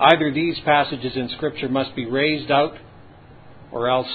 Either 0.00 0.32
these 0.32 0.58
passages 0.64 1.12
in 1.16 1.28
Scripture 1.30 1.68
must 1.68 1.94
be 1.94 2.06
raised 2.06 2.50
out, 2.50 2.74
or 3.70 3.88
else 3.88 4.08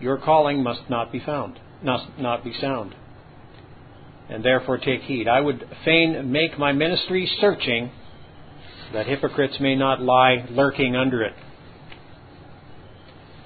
your 0.00 0.18
calling 0.18 0.62
must 0.62 0.88
not 0.88 1.12
be 1.12 1.20
found, 1.20 1.58
must 1.82 2.06
not 2.18 2.44
be 2.44 2.52
sound. 2.60 2.94
And 4.28 4.44
therefore 4.44 4.78
take 4.78 5.02
heed. 5.02 5.28
I 5.28 5.40
would 5.40 5.68
fain 5.84 6.32
make 6.32 6.58
my 6.58 6.72
ministry 6.72 7.30
searching 7.40 7.90
that 8.92 9.06
hypocrites 9.06 9.56
may 9.60 9.74
not 9.74 10.00
lie 10.00 10.46
lurking 10.50 10.96
under 10.96 11.22
it. 11.22 11.34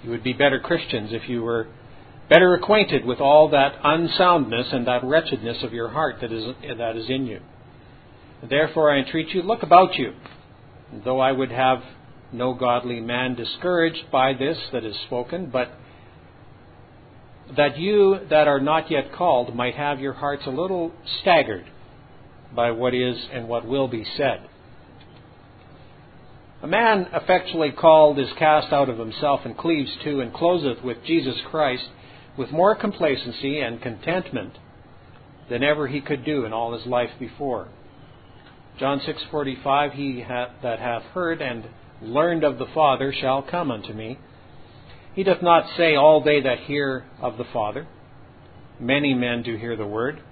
You 0.04 0.10
would 0.10 0.22
be 0.22 0.32
better 0.32 0.60
Christians 0.60 1.10
if 1.12 1.28
you 1.28 1.42
were 1.42 1.66
better 2.28 2.54
acquainted 2.54 3.04
with 3.04 3.20
all 3.20 3.48
that 3.50 3.74
unsoundness 3.82 4.72
and 4.72 4.86
that 4.86 5.02
wretchedness 5.02 5.62
of 5.62 5.72
your 5.72 5.88
heart 5.88 6.16
that 6.20 6.32
is, 6.32 6.44
that 6.76 6.96
is 6.96 7.08
in 7.08 7.26
you. 7.26 7.40
Therefore, 8.48 8.94
I 8.94 8.98
entreat 8.98 9.30
you, 9.30 9.42
look 9.42 9.62
about 9.62 9.96
you. 9.96 10.12
Though 11.04 11.20
I 11.20 11.32
would 11.32 11.50
have 11.50 11.82
no 12.32 12.54
godly 12.54 13.00
man 13.00 13.34
discouraged 13.34 14.10
by 14.12 14.34
this 14.34 14.58
that 14.72 14.84
is 14.84 14.96
spoken, 15.06 15.50
but 15.50 15.72
that 17.56 17.78
you 17.78 18.18
that 18.30 18.48
are 18.48 18.60
not 18.60 18.90
yet 18.90 19.12
called 19.12 19.54
might 19.54 19.74
have 19.74 20.00
your 20.00 20.12
hearts 20.12 20.42
a 20.46 20.50
little 20.50 20.92
staggered 21.20 21.66
by 22.54 22.70
what 22.70 22.94
is 22.94 23.16
and 23.32 23.48
what 23.48 23.66
will 23.66 23.88
be 23.88 24.04
said. 24.16 24.48
A 26.62 26.66
man 26.66 27.08
effectually 27.12 27.70
called 27.70 28.18
is 28.18 28.28
cast 28.38 28.72
out 28.72 28.88
of 28.88 28.98
himself 28.98 29.40
and 29.44 29.56
cleaves 29.56 29.92
to 30.02 30.20
and 30.20 30.34
closeth 30.34 30.82
with 30.82 30.98
Jesus 31.04 31.36
Christ 31.50 31.88
with 32.36 32.50
more 32.50 32.74
complacency 32.74 33.60
and 33.60 33.80
contentment 33.80 34.54
than 35.48 35.62
ever 35.62 35.86
he 35.86 36.00
could 36.00 36.24
do 36.24 36.44
in 36.44 36.52
all 36.52 36.76
his 36.76 36.86
life 36.86 37.10
before. 37.18 37.68
John 38.78 39.00
6:45 39.00 39.92
He 39.92 40.24
that 40.62 40.78
hath 40.78 41.02
heard 41.14 41.40
and 41.40 41.64
learned 42.02 42.44
of 42.44 42.58
the 42.58 42.66
Father 42.66 43.12
shall 43.12 43.42
come 43.42 43.70
unto 43.70 43.92
me. 43.92 44.18
He 45.18 45.24
doth 45.24 45.42
not 45.42 45.76
say 45.76 45.96
all 45.96 46.22
they 46.22 46.40
that 46.42 46.60
hear 46.60 47.04
of 47.20 47.36
the 47.38 47.44
Father. 47.52 47.88
Many 48.78 49.14
men 49.14 49.42
do 49.42 49.56
hear 49.56 49.74
the 49.74 49.86
word, 49.86 50.22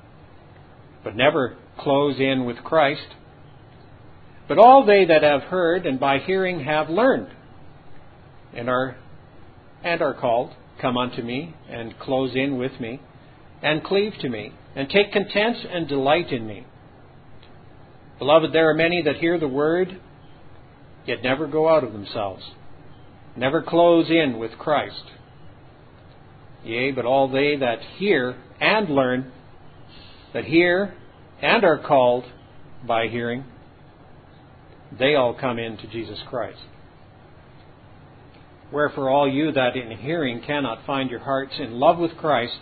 but 1.02 1.16
never 1.16 1.56
close 1.76 2.20
in 2.20 2.44
with 2.44 2.58
Christ 2.58 3.06
but 4.48 4.58
all 4.58 4.84
they 4.84 5.04
that 5.06 5.22
have 5.22 5.42
heard 5.42 5.86
and 5.86 5.98
by 5.98 6.18
hearing 6.18 6.60
have 6.60 6.88
learned, 6.88 7.28
and 8.54 8.68
are 8.68 8.96
and 9.82 10.00
are 10.00 10.14
called, 10.14 10.52
come 10.80 10.96
unto 10.96 11.22
me, 11.22 11.54
and 11.68 11.98
close 11.98 12.34
in 12.34 12.56
with 12.58 12.80
me, 12.80 13.00
and 13.62 13.84
cleave 13.84 14.12
to 14.20 14.28
me, 14.28 14.52
and 14.74 14.88
take 14.88 15.12
content 15.12 15.56
and 15.68 15.88
delight 15.88 16.30
in 16.30 16.46
me. 16.46 16.66
Beloved, 18.18 18.52
there 18.52 18.70
are 18.70 18.74
many 18.74 19.02
that 19.02 19.16
hear 19.16 19.38
the 19.38 19.48
word, 19.48 20.00
yet 21.06 21.22
never 21.22 21.46
go 21.46 21.68
out 21.68 21.84
of 21.84 21.92
themselves, 21.92 22.42
never 23.36 23.62
close 23.62 24.10
in 24.10 24.38
with 24.38 24.52
Christ. 24.58 25.04
Yea, 26.64 26.90
but 26.90 27.04
all 27.04 27.28
they 27.28 27.56
that 27.56 27.78
hear 27.96 28.36
and 28.60 28.88
learn, 28.88 29.30
that 30.34 30.44
hear 30.44 30.94
and 31.40 31.64
are 31.64 31.78
called 31.78 32.24
by 32.86 33.08
hearing, 33.08 33.44
they 34.98 35.14
all 35.14 35.34
come 35.34 35.58
in 35.58 35.76
to 35.76 35.86
Jesus 35.86 36.18
Christ. 36.28 36.58
Wherefore, 38.72 39.10
all 39.10 39.30
you 39.30 39.52
that 39.52 39.76
in 39.76 39.96
hearing 39.98 40.42
cannot 40.44 40.84
find 40.86 41.10
your 41.10 41.20
hearts 41.20 41.54
in 41.58 41.72
love 41.72 41.98
with 41.98 42.16
Christ, 42.16 42.58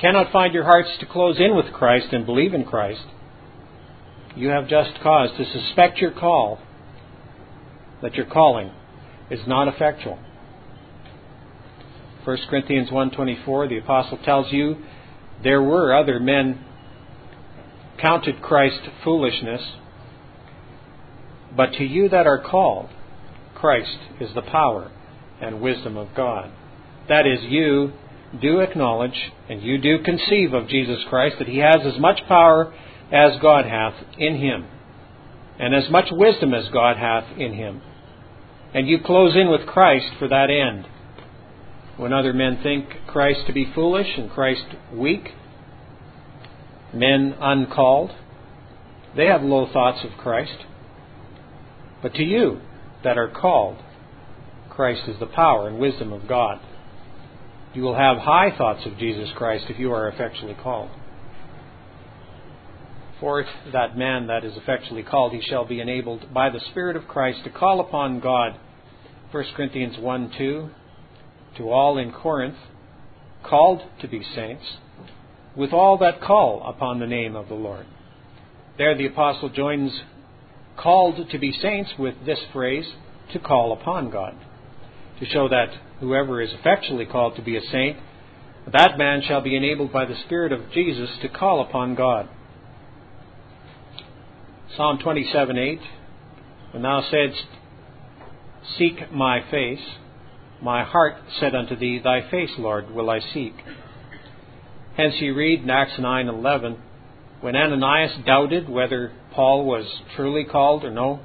cannot 0.00 0.32
find 0.32 0.52
your 0.52 0.64
hearts 0.64 0.88
to 0.98 1.06
close 1.06 1.38
in 1.38 1.54
with 1.54 1.72
Christ 1.72 2.08
and 2.12 2.26
believe 2.26 2.54
in 2.54 2.64
Christ, 2.64 3.04
you 4.34 4.48
have 4.48 4.68
just 4.68 4.98
cause 5.02 5.30
to 5.36 5.44
suspect 5.44 5.98
your 5.98 6.10
call, 6.10 6.58
that 8.00 8.14
your 8.14 8.26
calling 8.26 8.72
is 9.32 9.40
not 9.46 9.66
effectual. 9.66 10.18
1 12.24 12.36
Corinthians 12.48 12.90
1:24 12.90 13.68
the 13.68 13.78
apostle 13.78 14.18
tells 14.18 14.52
you 14.52 14.76
there 15.42 15.62
were 15.62 15.92
other 15.92 16.20
men 16.20 16.64
counted 17.98 18.40
Christ 18.40 18.80
foolishness 19.02 19.62
but 21.56 21.72
to 21.74 21.84
you 21.84 22.08
that 22.08 22.26
are 22.26 22.38
called, 22.38 22.88
Christ 23.54 23.98
is 24.20 24.30
the 24.34 24.42
power 24.42 24.90
and 25.40 25.60
wisdom 25.60 25.96
of 25.96 26.14
God. 26.16 26.50
That 27.08 27.26
is, 27.26 27.40
you 27.42 27.92
do 28.40 28.60
acknowledge 28.60 29.32
and 29.48 29.62
you 29.62 29.78
do 29.78 30.02
conceive 30.02 30.54
of 30.54 30.68
Jesus 30.68 30.98
Christ 31.10 31.36
that 31.38 31.48
he 31.48 31.58
has 31.58 31.80
as 31.84 32.00
much 32.00 32.20
power 32.26 32.72
as 33.12 33.38
God 33.42 33.66
hath 33.66 33.94
in 34.16 34.36
him, 34.36 34.66
and 35.58 35.74
as 35.74 35.90
much 35.90 36.06
wisdom 36.10 36.54
as 36.54 36.68
God 36.72 36.96
hath 36.96 37.24
in 37.36 37.52
him. 37.52 37.82
And 38.74 38.88
you 38.88 38.98
close 39.04 39.36
in 39.36 39.50
with 39.50 39.66
Christ 39.66 40.06
for 40.18 40.28
that 40.28 40.48
end. 40.50 40.86
When 41.96 42.12
other 42.12 42.32
men 42.32 42.60
think 42.62 42.86
Christ 43.06 43.40
to 43.46 43.52
be 43.52 43.70
foolish 43.74 44.06
and 44.16 44.30
Christ 44.30 44.64
weak, 44.92 45.28
men 46.94 47.34
uncalled, 47.40 48.12
they 49.14 49.26
have 49.26 49.42
low 49.42 49.70
thoughts 49.70 50.04
of 50.04 50.18
Christ. 50.18 50.64
But 52.02 52.14
to 52.14 52.22
you 52.22 52.60
that 53.04 53.18
are 53.18 53.28
called, 53.28 53.76
Christ 54.70 55.02
is 55.06 55.18
the 55.20 55.26
power 55.26 55.68
and 55.68 55.78
wisdom 55.78 56.12
of 56.12 56.26
God. 56.26 56.60
You 57.74 57.82
will 57.82 57.94
have 57.94 58.18
high 58.18 58.56
thoughts 58.56 58.86
of 58.86 58.98
Jesus 58.98 59.28
Christ 59.36 59.66
if 59.68 59.78
you 59.78 59.92
are 59.92 60.08
effectually 60.08 60.54
called. 60.54 60.90
For 63.22 63.46
that 63.72 63.96
man 63.96 64.26
that 64.26 64.44
is 64.44 64.56
effectually 64.56 65.04
called, 65.04 65.32
he 65.32 65.40
shall 65.40 65.64
be 65.64 65.80
enabled 65.80 66.34
by 66.34 66.50
the 66.50 66.58
Spirit 66.72 66.96
of 66.96 67.06
Christ 67.06 67.44
to 67.44 67.50
call 67.50 67.78
upon 67.78 68.18
God. 68.18 68.58
1 69.30 69.44
Corinthians 69.54 69.96
1 69.96 70.32
2. 70.36 70.70
To 71.58 71.70
all 71.70 71.98
in 71.98 72.10
Corinth, 72.10 72.56
called 73.44 73.80
to 74.00 74.08
be 74.08 74.24
saints, 74.34 74.64
with 75.54 75.72
all 75.72 75.98
that 75.98 76.20
call 76.20 76.66
upon 76.66 76.98
the 76.98 77.06
name 77.06 77.36
of 77.36 77.46
the 77.46 77.54
Lord. 77.54 77.86
There 78.76 78.98
the 78.98 79.06
apostle 79.06 79.50
joins 79.50 80.00
called 80.76 81.30
to 81.30 81.38
be 81.38 81.52
saints 81.52 81.92
with 81.96 82.16
this 82.26 82.40
phrase, 82.52 82.88
to 83.32 83.38
call 83.38 83.72
upon 83.72 84.10
God, 84.10 84.34
to 85.20 85.26
show 85.26 85.48
that 85.48 85.68
whoever 86.00 86.42
is 86.42 86.50
effectually 86.58 87.06
called 87.06 87.36
to 87.36 87.42
be 87.42 87.56
a 87.56 87.70
saint, 87.70 87.98
that 88.72 88.98
man 88.98 89.22
shall 89.22 89.42
be 89.42 89.56
enabled 89.56 89.92
by 89.92 90.06
the 90.06 90.20
Spirit 90.26 90.50
of 90.50 90.72
Jesus 90.72 91.10
to 91.20 91.28
call 91.28 91.60
upon 91.62 91.94
God. 91.94 92.28
Psalm 94.76 94.98
27 95.00 95.58
8 95.58 95.80
When 96.70 96.82
thou 96.82 97.02
saidst, 97.10 97.44
Seek 98.78 99.12
my 99.12 99.40
face, 99.50 99.84
my 100.62 100.82
heart 100.82 101.16
said 101.38 101.54
unto 101.54 101.76
thee, 101.76 102.00
Thy 102.02 102.30
face, 102.30 102.52
Lord, 102.56 102.90
will 102.90 103.10
I 103.10 103.20
seek. 103.34 103.52
Hence 104.96 105.16
you 105.18 105.34
read 105.34 105.62
in 105.62 105.68
Acts 105.68 105.98
9 105.98 106.26
11, 106.26 106.78
when 107.42 107.54
Ananias 107.54 108.12
doubted 108.24 108.66
whether 108.66 109.12
Paul 109.32 109.66
was 109.66 109.84
truly 110.16 110.44
called 110.44 110.84
or 110.84 110.90
no, 110.90 111.20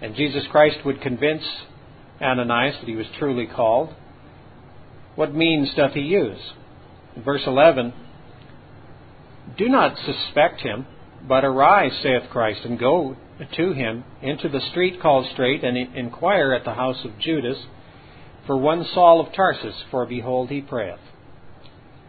and 0.00 0.14
Jesus 0.14 0.44
Christ 0.50 0.78
would 0.86 1.02
convince 1.02 1.42
Ananias 2.22 2.76
that 2.80 2.88
he 2.88 2.96
was 2.96 3.06
truly 3.18 3.46
called, 3.46 3.94
what 5.14 5.34
means 5.34 5.74
doth 5.74 5.92
he 5.92 6.00
use? 6.00 6.40
In 7.14 7.22
verse 7.22 7.42
11, 7.46 7.92
do 9.58 9.68
not 9.68 9.98
suspect 9.98 10.62
him 10.62 10.86
But 11.28 11.44
arise, 11.44 11.92
saith 12.02 12.30
Christ, 12.30 12.60
and 12.64 12.78
go 12.78 13.16
to 13.56 13.72
him 13.72 14.04
into 14.22 14.48
the 14.48 14.62
street 14.70 15.00
called 15.00 15.26
Straight, 15.32 15.62
and 15.62 15.76
inquire 15.76 16.52
at 16.54 16.64
the 16.64 16.74
house 16.74 17.04
of 17.04 17.18
Judas 17.18 17.58
for 18.46 18.56
one 18.56 18.84
Saul 18.94 19.20
of 19.20 19.34
Tarsus, 19.34 19.74
for 19.90 20.06
behold, 20.06 20.48
he 20.48 20.62
prayeth. 20.62 21.00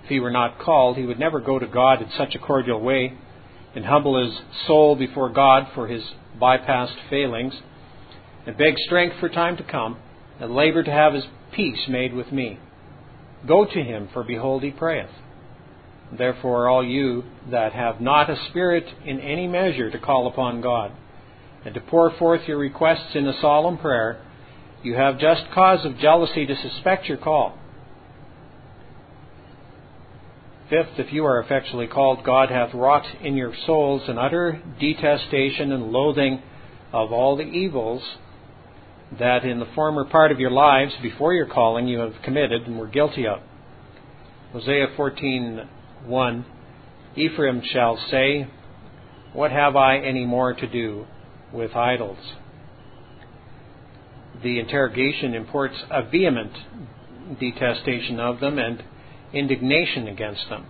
If 0.03 0.09
he 0.09 0.21
were 0.21 0.31
not 0.31 0.57
called, 0.57 0.95
he 0.95 1.05
would 1.05 1.19
never 1.19 1.41
go 1.41 1.59
to 1.59 1.67
God 1.67 2.01
in 2.01 2.09
such 2.17 2.33
a 2.33 2.39
cordial 2.39 2.79
way 2.79 3.13
and 3.75 3.85
humble 3.85 4.23
his 4.23 4.39
soul 4.65 4.95
before 4.95 5.29
God 5.29 5.67
for 5.75 5.87
his 5.87 6.03
bypassed 6.41 6.95
failings, 7.09 7.53
and 8.47 8.57
beg 8.57 8.77
strength 8.85 9.17
for 9.19 9.29
time 9.29 9.57
to 9.57 9.63
come, 9.63 9.97
and 10.39 10.55
labor 10.55 10.81
to 10.81 10.91
have 10.91 11.13
his 11.13 11.25
peace 11.51 11.87
made 11.89 12.13
with 12.13 12.31
me. 12.31 12.57
Go 13.45 13.65
to 13.65 13.83
him, 13.83 14.07
for 14.13 14.23
behold, 14.23 14.63
he 14.63 14.71
prayeth. 14.71 15.11
Therefore, 16.17 16.67
all 16.67 16.83
you 16.83 17.23
that 17.51 17.73
have 17.73 18.01
not 18.01 18.29
a 18.29 18.45
spirit 18.49 18.85
in 19.05 19.19
any 19.19 19.47
measure 19.47 19.91
to 19.91 19.99
call 19.99 20.27
upon 20.27 20.61
God, 20.61 20.91
and 21.65 21.73
to 21.75 21.81
pour 21.81 22.11
forth 22.17 22.47
your 22.47 22.57
requests 22.57 23.15
in 23.15 23.27
a 23.27 23.39
solemn 23.41 23.77
prayer, 23.77 24.21
you 24.81 24.95
have 24.95 25.19
just 25.19 25.51
cause 25.51 25.85
of 25.85 25.97
jealousy 25.99 26.45
to 26.45 26.55
suspect 26.55 27.07
your 27.07 27.17
call. 27.17 27.57
Fifth, 30.69 30.99
if 30.99 31.11
you 31.11 31.25
are 31.25 31.39
effectually 31.39 31.87
called, 31.87 32.23
God 32.23 32.49
hath 32.49 32.73
wrought 32.73 33.05
in 33.21 33.35
your 33.35 33.53
souls 33.65 34.03
an 34.07 34.17
utter 34.17 34.61
detestation 34.79 35.71
and 35.71 35.91
loathing 35.91 36.41
of 36.93 37.11
all 37.11 37.35
the 37.35 37.43
evils 37.43 38.03
that 39.17 39.43
in 39.43 39.59
the 39.59 39.65
former 39.73 40.05
part 40.05 40.31
of 40.31 40.39
your 40.39 40.51
lives, 40.51 40.93
before 41.01 41.33
your 41.33 41.47
calling, 41.47 41.87
you 41.87 41.99
have 41.99 42.13
committed 42.23 42.67
and 42.67 42.77
were 42.77 42.87
guilty 42.87 43.25
of. 43.25 43.39
Hosea 44.53 44.87
14:1 46.07 46.45
Ephraim 47.15 47.61
shall 47.73 47.97
say, 48.09 48.47
What 49.33 49.51
have 49.51 49.75
I 49.75 49.97
any 49.97 50.25
more 50.25 50.53
to 50.53 50.67
do 50.67 51.05
with 51.51 51.75
idols? 51.75 52.17
The 54.41 54.59
interrogation 54.59 55.33
imports 55.33 55.75
a 55.91 56.03
vehement 56.03 56.53
detestation 57.39 58.19
of 58.19 58.39
them 58.39 58.57
and 58.57 58.83
indignation 59.33 60.07
against 60.07 60.47
them. 60.49 60.65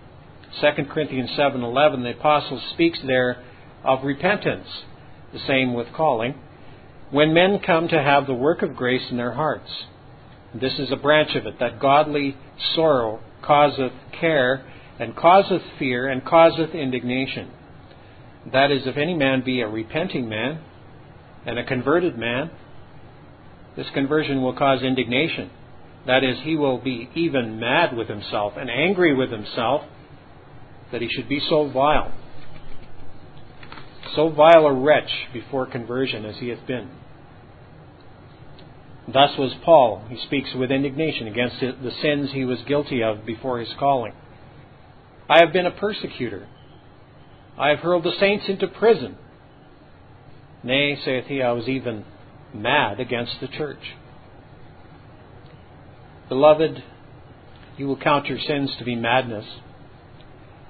2 0.60 0.84
Corinthians 0.86 1.30
7:11 1.38 2.02
the 2.02 2.18
apostle 2.18 2.60
speaks 2.72 2.98
there 3.06 3.42
of 3.84 4.04
repentance, 4.04 4.66
the 5.32 5.38
same 5.38 5.74
with 5.74 5.92
calling, 5.92 6.34
when 7.10 7.32
men 7.32 7.60
come 7.64 7.88
to 7.88 8.02
have 8.02 8.26
the 8.26 8.34
work 8.34 8.62
of 8.62 8.76
grace 8.76 9.10
in 9.10 9.16
their 9.16 9.32
hearts. 9.32 9.70
This 10.54 10.78
is 10.78 10.90
a 10.90 10.96
branch 10.96 11.36
of 11.36 11.46
it 11.46 11.60
that 11.60 11.78
godly 11.78 12.36
sorrow 12.74 13.20
causeth 13.42 13.92
care 14.20 14.64
and 15.00 15.16
causeth 15.16 15.62
fear 15.78 16.08
and 16.08 16.24
causeth 16.24 16.74
indignation. 16.74 17.50
That 18.52 18.70
is, 18.70 18.86
if 18.86 18.98
any 18.98 19.14
man 19.14 19.42
be 19.42 19.62
a 19.62 19.66
repenting 19.66 20.28
man 20.28 20.62
and 21.46 21.58
a 21.58 21.64
converted 21.64 22.18
man, 22.18 22.50
this 23.76 23.86
conversion 23.94 24.42
will 24.42 24.54
cause 24.54 24.82
indignation. 24.82 25.50
That 26.06 26.22
is, 26.22 26.36
he 26.42 26.54
will 26.54 26.78
be 26.78 27.08
even 27.14 27.58
mad 27.58 27.96
with 27.96 28.08
himself 28.08 28.54
and 28.58 28.70
angry 28.70 29.14
with 29.14 29.32
himself 29.32 29.82
that 30.92 31.00
he 31.00 31.08
should 31.08 31.28
be 31.28 31.40
so 31.48 31.70
vile, 31.70 32.12
so 34.14 34.28
vile 34.28 34.66
a 34.66 34.72
wretch 34.72 35.10
before 35.32 35.66
conversion 35.66 36.26
as 36.26 36.36
he 36.38 36.48
hath 36.48 36.66
been. 36.66 36.90
Thus 39.06 39.30
was 39.38 39.54
Paul. 39.64 40.04
He 40.08 40.18
speaks 40.26 40.50
with 40.54 40.70
indignation 40.70 41.26
against 41.26 41.60
the 41.60 41.92
sins 42.02 42.30
he 42.32 42.44
was 42.44 42.58
guilty 42.66 43.02
of 43.02 43.24
before 43.24 43.60
his 43.60 43.72
calling. 43.78 44.12
I 45.30 45.38
have 45.44 45.52
been 45.52 45.66
a 45.66 45.70
persecutor. 45.70 46.48
I 47.56 47.68
have 47.68 47.78
hurled 47.78 48.02
the 48.02 48.18
saints 48.18 48.46
into 48.48 48.66
prison. 48.66 49.16
Nay, 50.64 50.98
saith 51.04 51.26
he, 51.26 51.40
I 51.40 51.52
was 51.52 51.68
even 51.68 52.04
mad 52.52 52.98
against 52.98 53.36
the 53.40 53.46
church. 53.46 53.94
Beloved, 56.28 56.82
you 57.76 57.86
will 57.86 57.96
count 57.96 58.26
your 58.26 58.40
sins 58.40 58.74
to 58.80 58.84
be 58.84 58.96
madness, 58.96 59.44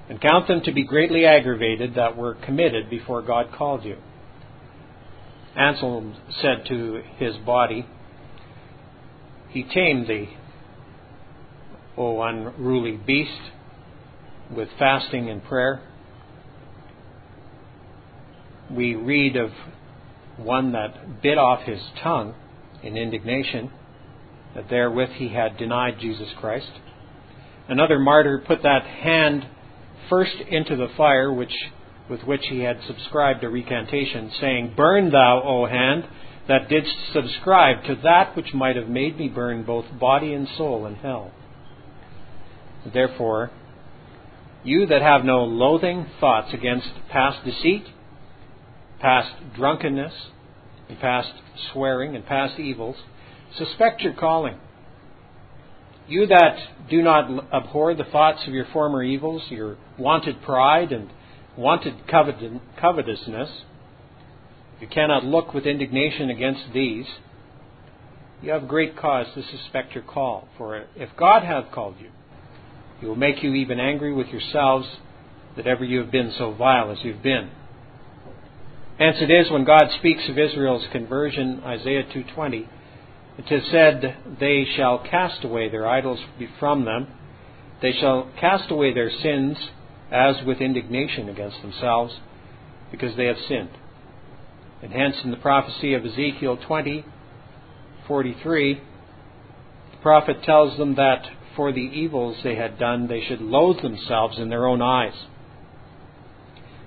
and 0.07 0.21
count 0.21 0.47
them 0.47 0.61
to 0.65 0.71
be 0.71 0.83
greatly 0.83 1.25
aggravated 1.25 1.95
that 1.95 2.15
were 2.15 2.35
committed 2.35 2.87
before 2.87 3.23
God 3.23 3.47
called 3.57 3.83
you. 3.83 3.97
Anselm 5.55 6.15
said 6.39 6.67
to 6.67 7.01
his 7.17 7.35
body, 7.37 7.87
He 9.49 9.63
tamed 9.63 10.07
thee, 10.07 10.37
O 11.97 12.19
oh, 12.19 12.21
unruly 12.21 12.95
beast, 12.95 13.50
with 14.55 14.69
fasting 14.77 15.29
and 15.29 15.43
prayer. 15.43 15.81
We 18.69 18.95
read 18.95 19.35
of 19.35 19.51
one 20.37 20.71
that 20.73 21.21
bit 21.21 21.37
off 21.37 21.63
his 21.63 21.81
tongue 22.01 22.33
in 22.83 22.97
indignation 22.97 23.71
that 24.55 24.69
therewith 24.69 25.11
he 25.11 25.29
had 25.29 25.57
denied 25.57 25.99
Jesus 25.99 26.29
Christ. 26.39 26.71
Another 27.67 27.99
martyr 27.99 28.43
put 28.45 28.63
that 28.63 28.83
hand 28.83 29.45
first 30.09 30.35
into 30.49 30.75
the 30.75 30.89
fire 30.97 31.31
which 31.31 31.53
with 32.09 32.23
which 32.23 32.45
he 32.49 32.59
had 32.59 32.77
subscribed 32.85 33.43
a 33.43 33.49
recantation, 33.49 34.29
saying, 34.41 34.73
Burn 34.75 35.11
thou, 35.11 35.41
O 35.45 35.65
hand, 35.65 36.05
that 36.47 36.67
didst 36.67 36.93
subscribe 37.13 37.85
to 37.85 37.95
that 38.03 38.35
which 38.35 38.53
might 38.53 38.75
have 38.75 38.89
made 38.89 39.17
me 39.17 39.29
burn 39.29 39.63
both 39.63 39.85
body 39.97 40.33
and 40.33 40.47
soul 40.57 40.85
in 40.85 40.95
hell. 40.95 41.31
Therefore, 42.93 43.51
you 44.63 44.85
that 44.87 45.01
have 45.01 45.23
no 45.23 45.43
loathing 45.43 46.05
thoughts 46.19 46.53
against 46.53 46.89
past 47.09 47.43
deceit, 47.45 47.85
past 48.99 49.31
drunkenness, 49.55 50.13
and 50.89 50.99
past 50.99 51.31
swearing, 51.71 52.15
and 52.15 52.25
past 52.25 52.59
evils, 52.59 52.97
Suspect 53.57 54.01
your 54.01 54.13
calling. 54.13 54.57
You 56.07 56.25
that 56.27 56.89
do 56.89 57.01
not 57.01 57.53
abhor 57.53 57.93
the 57.95 58.03
thoughts 58.03 58.41
of 58.47 58.53
your 58.53 58.65
former 58.71 59.03
evils, 59.03 59.43
your 59.49 59.77
wanted 59.97 60.41
pride 60.41 60.91
and 60.91 61.09
wanted 61.57 62.07
covetousness, 62.07 63.49
you 64.79 64.87
cannot 64.87 65.23
look 65.23 65.53
with 65.53 65.65
indignation 65.65 66.29
against 66.29 66.73
these, 66.73 67.05
you 68.41 68.51
have 68.51 68.67
great 68.67 68.97
cause 68.97 69.27
to 69.35 69.43
suspect 69.43 69.93
your 69.93 70.03
call. 70.03 70.47
For 70.57 70.85
if 70.95 71.09
God 71.17 71.43
hath 71.43 71.71
called 71.71 71.95
you, 71.99 72.09
he 73.01 73.07
will 73.07 73.15
make 73.15 73.43
you 73.43 73.53
even 73.55 73.79
angry 73.79 74.13
with 74.13 74.27
yourselves 74.27 74.87
that 75.57 75.67
ever 75.67 75.83
you 75.83 75.99
have 75.99 76.11
been 76.11 76.33
so 76.37 76.53
vile 76.53 76.91
as 76.91 76.99
you've 77.03 77.23
been. 77.23 77.49
Hence 78.97 79.17
it 79.19 79.31
is 79.31 79.51
when 79.51 79.65
God 79.65 79.89
speaks 79.97 80.29
of 80.29 80.37
Israel's 80.37 80.85
conversion, 80.91 81.61
Isaiah 81.65 82.03
2:20, 82.03 82.67
it 83.39 83.51
is 83.51 83.65
said, 83.71 84.17
They 84.39 84.65
shall 84.75 84.99
cast 84.99 85.43
away 85.43 85.69
their 85.69 85.87
idols 85.87 86.19
from 86.59 86.85
them. 86.85 87.07
They 87.81 87.93
shall 87.93 88.29
cast 88.39 88.69
away 88.69 88.93
their 88.93 89.09
sins 89.09 89.57
as 90.11 90.43
with 90.45 90.61
indignation 90.61 91.29
against 91.29 91.61
themselves, 91.61 92.13
because 92.91 93.15
they 93.15 93.25
have 93.25 93.39
sinned. 93.47 93.71
And 94.83 94.91
hence, 94.91 95.15
in 95.23 95.31
the 95.31 95.37
prophecy 95.37 95.93
of 95.95 96.05
Ezekiel 96.05 96.57
20, 96.57 97.05
43, 98.07 98.73
the 98.75 99.97
prophet 100.01 100.43
tells 100.43 100.77
them 100.77 100.95
that 100.95 101.25
for 101.55 101.71
the 101.71 101.79
evils 101.79 102.37
they 102.43 102.55
had 102.55 102.79
done, 102.79 103.07
they 103.07 103.21
should 103.21 103.41
loathe 103.41 103.81
themselves 103.81 104.37
in 104.39 104.49
their 104.49 104.65
own 104.65 104.81
eyes. 104.81 105.13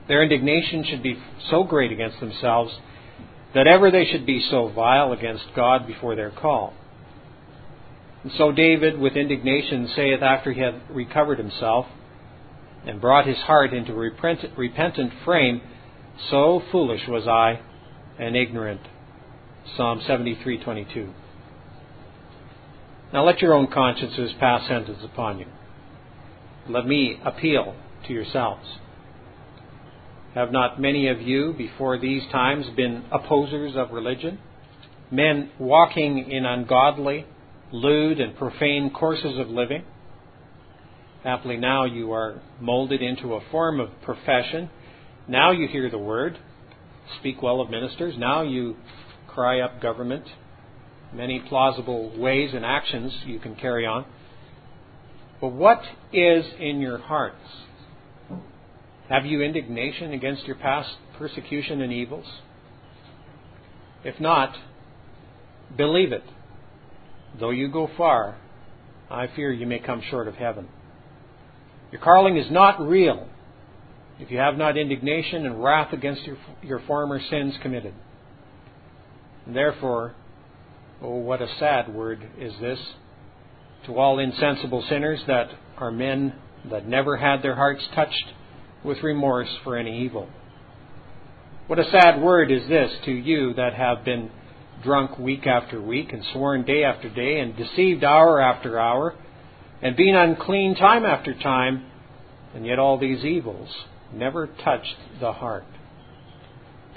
Their 0.08 0.22
indignation 0.22 0.84
should 0.84 1.02
be 1.02 1.18
so 1.50 1.64
great 1.64 1.92
against 1.92 2.20
themselves 2.20 2.74
that 3.54 3.66
ever 3.66 3.90
they 3.90 4.04
should 4.04 4.26
be 4.26 4.46
so 4.50 4.68
vile 4.68 5.12
against 5.12 5.44
God 5.54 5.86
before 5.86 6.16
their 6.16 6.30
call. 6.30 6.74
And 8.22 8.32
so 8.32 8.52
David, 8.52 8.98
with 8.98 9.16
indignation, 9.16 9.88
saith 9.94 10.22
after 10.22 10.52
he 10.52 10.60
had 10.60 10.80
recovered 10.90 11.38
himself 11.38 11.86
and 12.86 13.00
brought 13.00 13.26
his 13.26 13.38
heart 13.38 13.72
into 13.72 13.92
repentant 13.94 15.12
frame, 15.24 15.60
So 16.30 16.62
foolish 16.70 17.06
was 17.08 17.26
I 17.26 17.60
and 18.18 18.36
ignorant. 18.36 18.80
Psalm 19.76 20.00
73:22. 20.00 21.12
Now 23.14 23.24
let 23.24 23.40
your 23.40 23.54
own 23.54 23.68
consciences 23.68 24.32
pass 24.40 24.66
sentence 24.66 24.98
upon 25.04 25.38
you. 25.38 25.46
Let 26.68 26.84
me 26.84 27.20
appeal 27.24 27.76
to 28.08 28.12
yourselves. 28.12 28.66
Have 30.34 30.50
not 30.50 30.80
many 30.80 31.06
of 31.06 31.22
you 31.22 31.54
before 31.56 31.96
these 31.96 32.24
times 32.32 32.66
been 32.74 33.04
opposers 33.12 33.76
of 33.76 33.92
religion? 33.92 34.40
Men 35.12 35.52
walking 35.60 36.28
in 36.28 36.44
ungodly, 36.44 37.24
lewd, 37.70 38.18
and 38.18 38.36
profane 38.36 38.90
courses 38.90 39.38
of 39.38 39.46
living? 39.46 39.84
Happily 41.22 41.56
now 41.56 41.84
you 41.84 42.10
are 42.12 42.42
molded 42.60 43.00
into 43.00 43.34
a 43.34 43.40
form 43.52 43.78
of 43.78 43.90
profession. 44.02 44.70
Now 45.28 45.52
you 45.52 45.68
hear 45.68 45.88
the 45.88 45.98
word, 45.98 46.36
speak 47.20 47.40
well 47.40 47.60
of 47.60 47.70
ministers. 47.70 48.16
Now 48.18 48.42
you 48.42 48.74
cry 49.28 49.60
up 49.60 49.80
government. 49.80 50.24
Many 51.14 51.40
plausible 51.40 52.18
ways 52.18 52.50
and 52.54 52.64
actions 52.64 53.12
you 53.24 53.38
can 53.38 53.54
carry 53.54 53.86
on. 53.86 54.04
But 55.40 55.48
what 55.48 55.82
is 56.12 56.44
in 56.58 56.80
your 56.80 56.98
hearts? 56.98 57.36
Have 59.08 59.26
you 59.26 59.42
indignation 59.42 60.12
against 60.12 60.44
your 60.44 60.56
past 60.56 60.90
persecution 61.18 61.82
and 61.82 61.92
evils? 61.92 62.26
If 64.02 64.18
not, 64.18 64.56
believe 65.76 66.12
it. 66.12 66.24
Though 67.38 67.50
you 67.50 67.68
go 67.68 67.88
far, 67.96 68.36
I 69.10 69.28
fear 69.36 69.52
you 69.52 69.66
may 69.66 69.78
come 69.78 70.02
short 70.10 70.26
of 70.26 70.34
heaven. 70.34 70.68
Your 71.92 72.00
calling 72.00 72.36
is 72.36 72.50
not 72.50 72.80
real 72.80 73.28
if 74.18 74.30
you 74.30 74.38
have 74.38 74.56
not 74.56 74.76
indignation 74.76 75.46
and 75.46 75.62
wrath 75.62 75.92
against 75.92 76.22
your, 76.22 76.36
your 76.62 76.80
former 76.86 77.20
sins 77.30 77.54
committed. 77.62 77.94
And 79.46 79.54
therefore, 79.54 80.14
oh, 81.02 81.16
what 81.16 81.42
a 81.42 81.48
sad 81.58 81.92
word 81.92 82.28
is 82.38 82.52
this 82.60 82.78
to 83.86 83.98
all 83.98 84.18
insensible 84.18 84.84
sinners 84.88 85.20
that 85.26 85.48
are 85.76 85.90
men 85.90 86.34
that 86.70 86.86
never 86.86 87.16
had 87.16 87.42
their 87.42 87.54
hearts 87.54 87.82
touched 87.94 88.32
with 88.82 89.02
remorse 89.02 89.48
for 89.62 89.76
any 89.76 90.02
evil. 90.04 90.28
What 91.66 91.78
a 91.78 91.90
sad 91.90 92.20
word 92.20 92.50
is 92.50 92.68
this 92.68 92.90
to 93.04 93.10
you 93.10 93.54
that 93.54 93.74
have 93.74 94.04
been 94.04 94.30
drunk 94.82 95.18
week 95.18 95.46
after 95.46 95.80
week 95.80 96.12
and 96.12 96.24
sworn 96.32 96.64
day 96.64 96.84
after 96.84 97.08
day 97.08 97.40
and 97.40 97.56
deceived 97.56 98.04
hour 98.04 98.40
after 98.40 98.78
hour 98.78 99.14
and 99.82 99.96
been 99.96 100.14
unclean 100.14 100.74
time 100.74 101.04
after 101.04 101.34
time, 101.34 101.84
and 102.54 102.66
yet 102.66 102.78
all 102.78 102.98
these 102.98 103.24
evils 103.24 103.68
never 104.12 104.46
touched 104.46 104.96
the 105.20 105.32
heart. 105.32 105.64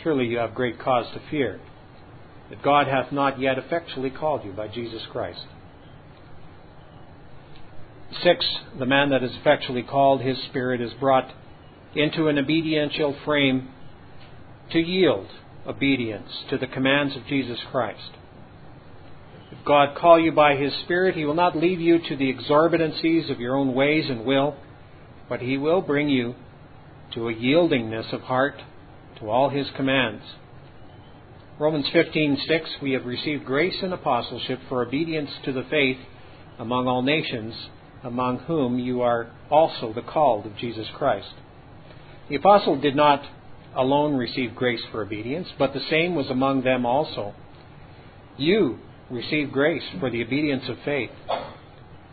Truly 0.03 0.25
you 0.25 0.37
have 0.37 0.53
great 0.53 0.79
cause 0.79 1.05
to 1.13 1.21
fear 1.29 1.59
that 2.49 2.63
God 2.63 2.87
hath 2.87 3.11
not 3.11 3.39
yet 3.39 3.57
effectually 3.57 4.09
called 4.09 4.45
you 4.45 4.51
by 4.51 4.67
Jesus 4.67 5.01
Christ. 5.11 5.45
Six, 8.23 8.45
the 8.79 8.85
man 8.85 9.09
that 9.09 9.23
is 9.23 9.31
effectually 9.35 9.83
called, 9.83 10.21
his 10.21 10.37
spirit 10.49 10.81
is 10.81 10.93
brought 10.93 11.31
into 11.93 12.27
an 12.27 12.37
obediential 12.37 13.15
frame 13.25 13.69
to 14.71 14.79
yield 14.79 15.27
obedience 15.65 16.29
to 16.49 16.57
the 16.57 16.67
commands 16.67 17.15
of 17.15 17.25
Jesus 17.27 17.59
Christ. 17.71 18.11
If 19.51 19.63
God 19.65 19.95
call 19.95 20.19
you 20.19 20.31
by 20.31 20.55
His 20.55 20.73
Spirit, 20.83 21.15
He 21.15 21.25
will 21.25 21.33
not 21.33 21.57
leave 21.57 21.79
you 21.79 21.99
to 21.99 22.15
the 22.15 22.29
exorbitancies 22.29 23.29
of 23.29 23.39
your 23.39 23.55
own 23.55 23.73
ways 23.73 24.05
and 24.09 24.25
will, 24.25 24.55
but 25.29 25.41
He 25.41 25.57
will 25.57 25.81
bring 25.81 26.09
you 26.09 26.35
to 27.13 27.29
a 27.29 27.33
yieldingness 27.33 28.13
of 28.13 28.21
heart 28.21 28.61
to 29.19 29.29
all 29.29 29.49
His 29.49 29.67
commands. 29.75 30.23
Romans 31.59 31.89
15:6 31.89 32.81
We 32.83 32.91
have 32.91 33.07
received 33.07 33.43
grace 33.43 33.81
and 33.81 33.91
apostleship 33.91 34.59
for 34.69 34.83
obedience 34.83 35.31
to 35.43 35.51
the 35.51 35.63
faith 35.63 35.97
among 36.59 36.87
all 36.87 37.01
nations, 37.01 37.69
among 38.03 38.37
whom 38.39 38.77
you 38.77 39.01
are 39.01 39.31
also 39.49 39.91
the 39.91 40.03
called 40.03 40.45
of 40.45 40.55
Jesus 40.55 40.87
Christ. 40.93 41.33
The 42.29 42.35
apostle 42.35 42.79
did 42.79 42.95
not 42.95 43.23
alone 43.75 44.15
receive 44.15 44.53
grace 44.53 44.83
for 44.91 45.01
obedience, 45.01 45.47
but 45.57 45.73
the 45.73 45.79
same 45.89 46.13
was 46.13 46.29
among 46.29 46.61
them 46.61 46.85
also. 46.85 47.33
You 48.37 48.77
receive 49.09 49.51
grace 49.51 49.83
for 49.99 50.11
the 50.11 50.21
obedience 50.21 50.69
of 50.69 50.77
faith. 50.85 51.09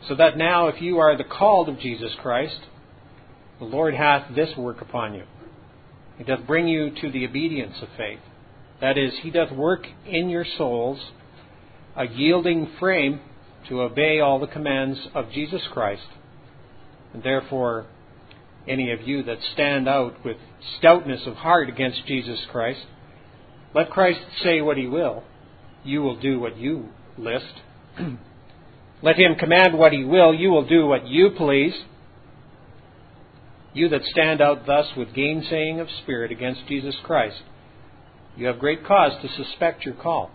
So 0.09 0.15
that 0.15 0.39
now, 0.39 0.69
if 0.69 0.81
you 0.81 0.99
are 1.01 1.19
the 1.19 1.25
called 1.25 1.69
of 1.69 1.79
Jesus 1.81 2.15
Christ, 2.23 2.61
the 3.59 3.67
Lord 3.67 3.93
hath 3.93 4.35
this 4.35 4.57
work 4.57 4.81
upon 4.81 5.13
you. 5.13 5.25
He 6.17 6.25
doth 6.25 6.47
bring 6.47 6.67
you 6.67 6.93
to 7.03 7.11
the 7.11 7.27
obedience 7.27 7.77
of 7.83 7.89
faith. 7.99 8.21
That 8.85 8.99
is, 8.99 9.15
He 9.23 9.31
doth 9.31 9.51
work 9.51 9.87
in 10.07 10.29
your 10.29 10.45
souls 10.59 11.01
a 11.97 12.05
yielding 12.05 12.69
frame 12.79 13.19
to 13.71 13.81
obey 13.81 14.21
all 14.21 14.39
the 14.39 14.47
commands 14.47 14.99
of 15.15 15.31
Jesus 15.31 15.63
Christ. 15.73 16.07
And 17.15 17.23
therefore, 17.23 17.87
any 18.69 18.93
of 18.93 19.01
you 19.09 19.23
that 19.23 19.39
stand 19.55 19.89
out 19.89 20.23
with 20.23 20.37
stoutness 20.77 21.23
of 21.27 21.33
heart 21.37 21.71
against 21.71 22.07
Jesus 22.07 22.39
Christ, 22.53 22.85
let 23.75 23.89
Christ 23.89 24.21
say 24.43 24.61
what 24.61 24.77
he 24.77 24.87
will. 24.87 25.25
You 25.83 26.03
will 26.03 26.21
do 26.21 26.39
what 26.39 26.59
you 26.59 26.91
list. 27.17 27.55
let 29.03 29.17
him 29.17 29.37
command 29.37 29.79
what 29.79 29.95
he 29.95 30.05
will. 30.05 30.35
You 30.35 30.51
will 30.51 30.69
do 30.69 30.85
what 30.85 31.07
you 31.07 31.31
please. 31.31 31.73
You 33.73 33.89
that 33.89 34.05
stand 34.05 34.43
out 34.43 34.67
thus 34.67 34.89
with 34.95 35.15
gainsaying 35.15 35.81
of 35.81 35.89
spirit 36.03 36.31
against 36.31 36.69
Jesus 36.69 36.95
Christ, 37.03 37.41
you 38.37 38.47
have 38.47 38.59
great 38.59 38.85
cause 38.85 39.13
to 39.23 39.29
suspect 39.29 39.85
your 39.85 39.95
call. 39.95 40.31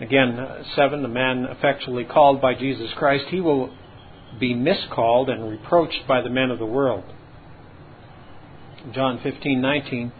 Again, 0.00 0.38
uh, 0.38 0.64
seven, 0.74 1.02
the 1.02 1.08
man 1.08 1.46
effectually 1.48 2.04
called 2.04 2.40
by 2.40 2.54
Jesus 2.54 2.90
Christ, 2.96 3.26
he 3.28 3.40
will 3.40 3.72
be 4.38 4.54
miscalled 4.54 5.28
and 5.28 5.48
reproached 5.48 6.06
by 6.08 6.20
the 6.20 6.30
men 6.30 6.50
of 6.50 6.58
the 6.58 6.66
world. 6.66 7.04
John 8.92 9.18
15:19 9.18 10.12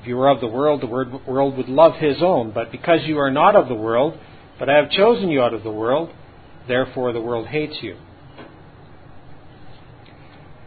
If 0.00 0.06
you 0.06 0.16
were 0.16 0.28
of 0.28 0.40
the 0.40 0.46
world 0.46 0.80
the 0.80 0.86
world 0.86 1.56
would 1.56 1.68
love 1.68 1.96
his 1.96 2.22
own 2.22 2.52
but 2.52 2.70
because 2.70 3.00
you 3.06 3.18
are 3.18 3.30
not 3.30 3.56
of 3.56 3.68
the 3.68 3.74
world 3.74 4.18
but 4.58 4.68
I 4.68 4.76
have 4.76 4.90
chosen 4.90 5.30
you 5.30 5.42
out 5.42 5.54
of 5.54 5.64
the 5.64 5.70
world 5.70 6.10
therefore 6.68 7.12
the 7.12 7.20
world 7.20 7.48
hates 7.48 7.82
you. 7.82 7.96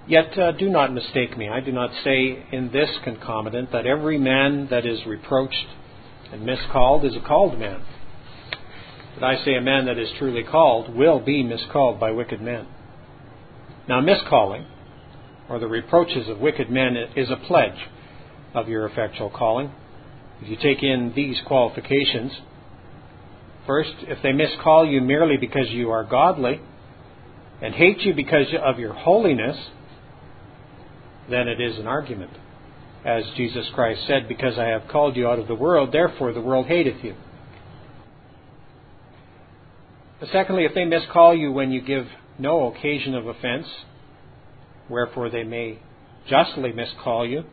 Yet 0.07 0.39
uh, 0.39 0.53
do 0.53 0.69
not 0.69 0.93
mistake 0.93 1.37
me 1.37 1.49
I 1.49 1.59
do 1.59 1.73
not 1.73 1.91
say 2.03 2.45
in 2.51 2.71
this 2.71 2.89
concomitant 3.03 3.71
that 3.73 3.85
every 3.85 4.17
man 4.17 4.67
that 4.71 4.85
is 4.85 5.05
reproached 5.05 5.67
and 6.31 6.45
miscalled 6.45 7.05
is 7.05 7.15
a 7.15 7.19
called 7.19 7.59
man. 7.59 7.81
But 9.15 9.25
I 9.25 9.43
say 9.43 9.55
a 9.55 9.61
man 9.61 9.85
that 9.85 9.97
is 9.97 10.09
truly 10.17 10.43
called 10.43 10.95
will 10.95 11.19
be 11.19 11.43
miscalled 11.43 11.99
by 11.99 12.11
wicked 12.11 12.41
men. 12.41 12.67
Now, 13.89 14.01
miscalling, 14.01 14.65
or 15.49 15.59
the 15.59 15.67
reproaches 15.67 16.29
of 16.29 16.39
wicked 16.39 16.69
men, 16.69 16.95
is 17.15 17.29
a 17.31 17.37
pledge 17.47 17.79
of 18.53 18.67
your 18.67 18.85
effectual 18.85 19.29
calling. 19.29 19.71
If 20.41 20.49
you 20.49 20.57
take 20.57 20.83
in 20.83 21.13
these 21.15 21.39
qualifications, 21.47 22.31
first, 23.65 23.93
if 24.01 24.21
they 24.21 24.33
miscall 24.33 24.85
you 24.85 25.01
merely 25.01 25.37
because 25.37 25.69
you 25.69 25.89
are 25.89 26.03
godly 26.03 26.61
and 27.61 27.73
hate 27.73 28.01
you 28.01 28.13
because 28.13 28.47
of 28.63 28.77
your 28.77 28.93
holiness, 28.93 29.57
then 31.29 31.47
it 31.47 31.59
is 31.59 31.77
an 31.77 31.87
argument. 31.87 32.31
As 33.05 33.23
Jesus 33.35 33.65
Christ 33.73 34.01
said, 34.07 34.27
Because 34.27 34.57
I 34.57 34.65
have 34.65 34.87
called 34.89 35.15
you 35.15 35.27
out 35.27 35.39
of 35.39 35.47
the 35.47 35.55
world, 35.55 35.91
therefore 35.91 36.33
the 36.33 36.41
world 36.41 36.67
hateth 36.67 37.03
you. 37.03 37.15
Secondly, 40.31 40.65
if 40.65 40.73
they 40.73 40.85
miscall 40.85 41.35
you 41.35 41.51
when 41.51 41.71
you 41.71 41.81
give 41.81 42.07
no 42.39 42.73
occasion 42.73 43.13
of 43.13 43.27
offense, 43.27 43.67
wherefore 44.89 45.29
they 45.29 45.43
may 45.43 45.79
justly 46.27 46.71
miscall 46.71 47.25
you. 47.27 47.43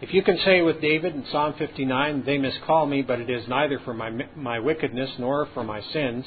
If 0.00 0.12
you 0.12 0.22
can 0.22 0.38
say 0.44 0.60
with 0.60 0.82
David 0.82 1.14
in 1.14 1.24
Psalm 1.32 1.54
59, 1.58 2.24
They 2.26 2.36
miscall 2.36 2.86
me, 2.86 3.02
but 3.02 3.20
it 3.20 3.30
is 3.30 3.48
neither 3.48 3.80
for 3.84 3.94
my, 3.94 4.10
my 4.36 4.58
wickedness 4.58 5.10
nor 5.18 5.48
for 5.54 5.64
my 5.64 5.80
sins. 5.92 6.26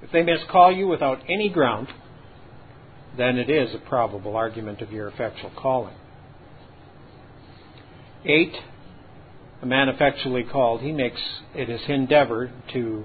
If 0.00 0.12
they 0.12 0.22
miscall 0.22 0.70
you 0.70 0.86
without 0.86 1.18
any 1.28 1.48
ground, 1.48 1.88
then 3.18 3.36
it 3.36 3.50
is 3.50 3.74
a 3.74 3.78
probable 3.78 4.36
argument 4.36 4.80
of 4.80 4.92
your 4.92 5.08
effectual 5.08 5.50
calling. 5.56 5.94
8. 8.24 8.54
A 9.60 9.66
man 9.66 9.88
effectually 9.88 10.44
called, 10.44 10.80
he 10.80 10.92
makes 10.92 11.20
it 11.54 11.68
his 11.68 11.80
endeavor 11.88 12.52
to 12.72 13.04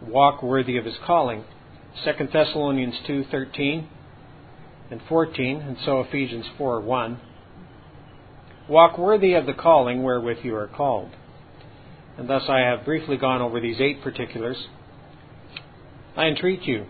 walk 0.00 0.42
worthy 0.42 0.76
of 0.76 0.84
his 0.84 0.96
calling 1.04 1.44
2 2.04 2.28
Thessalonians 2.32 2.94
2:13 3.06 3.86
and 4.90 5.02
14, 5.08 5.60
and 5.60 5.76
so 5.84 6.00
Ephesians 6.00 6.46
4:1. 6.58 7.18
Walk 8.68 8.98
worthy 8.98 9.34
of 9.34 9.46
the 9.46 9.54
calling 9.54 10.02
wherewith 10.02 10.38
you 10.44 10.54
are 10.54 10.68
called. 10.68 11.10
And 12.16 12.28
thus 12.28 12.48
I 12.48 12.60
have 12.60 12.84
briefly 12.84 13.16
gone 13.16 13.42
over 13.42 13.60
these 13.60 13.80
eight 13.80 14.02
particulars. 14.02 14.68
I 16.16 16.26
entreat 16.26 16.62
you, 16.62 16.86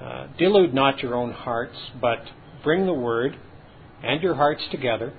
uh, 0.00 0.26
delude 0.38 0.74
not 0.74 1.00
your 1.00 1.14
own 1.14 1.32
hearts, 1.32 1.76
but 2.00 2.20
bring 2.62 2.86
the 2.86 2.94
word 2.94 3.36
and 4.02 4.22
your 4.22 4.34
hearts 4.34 4.62
together 4.70 5.12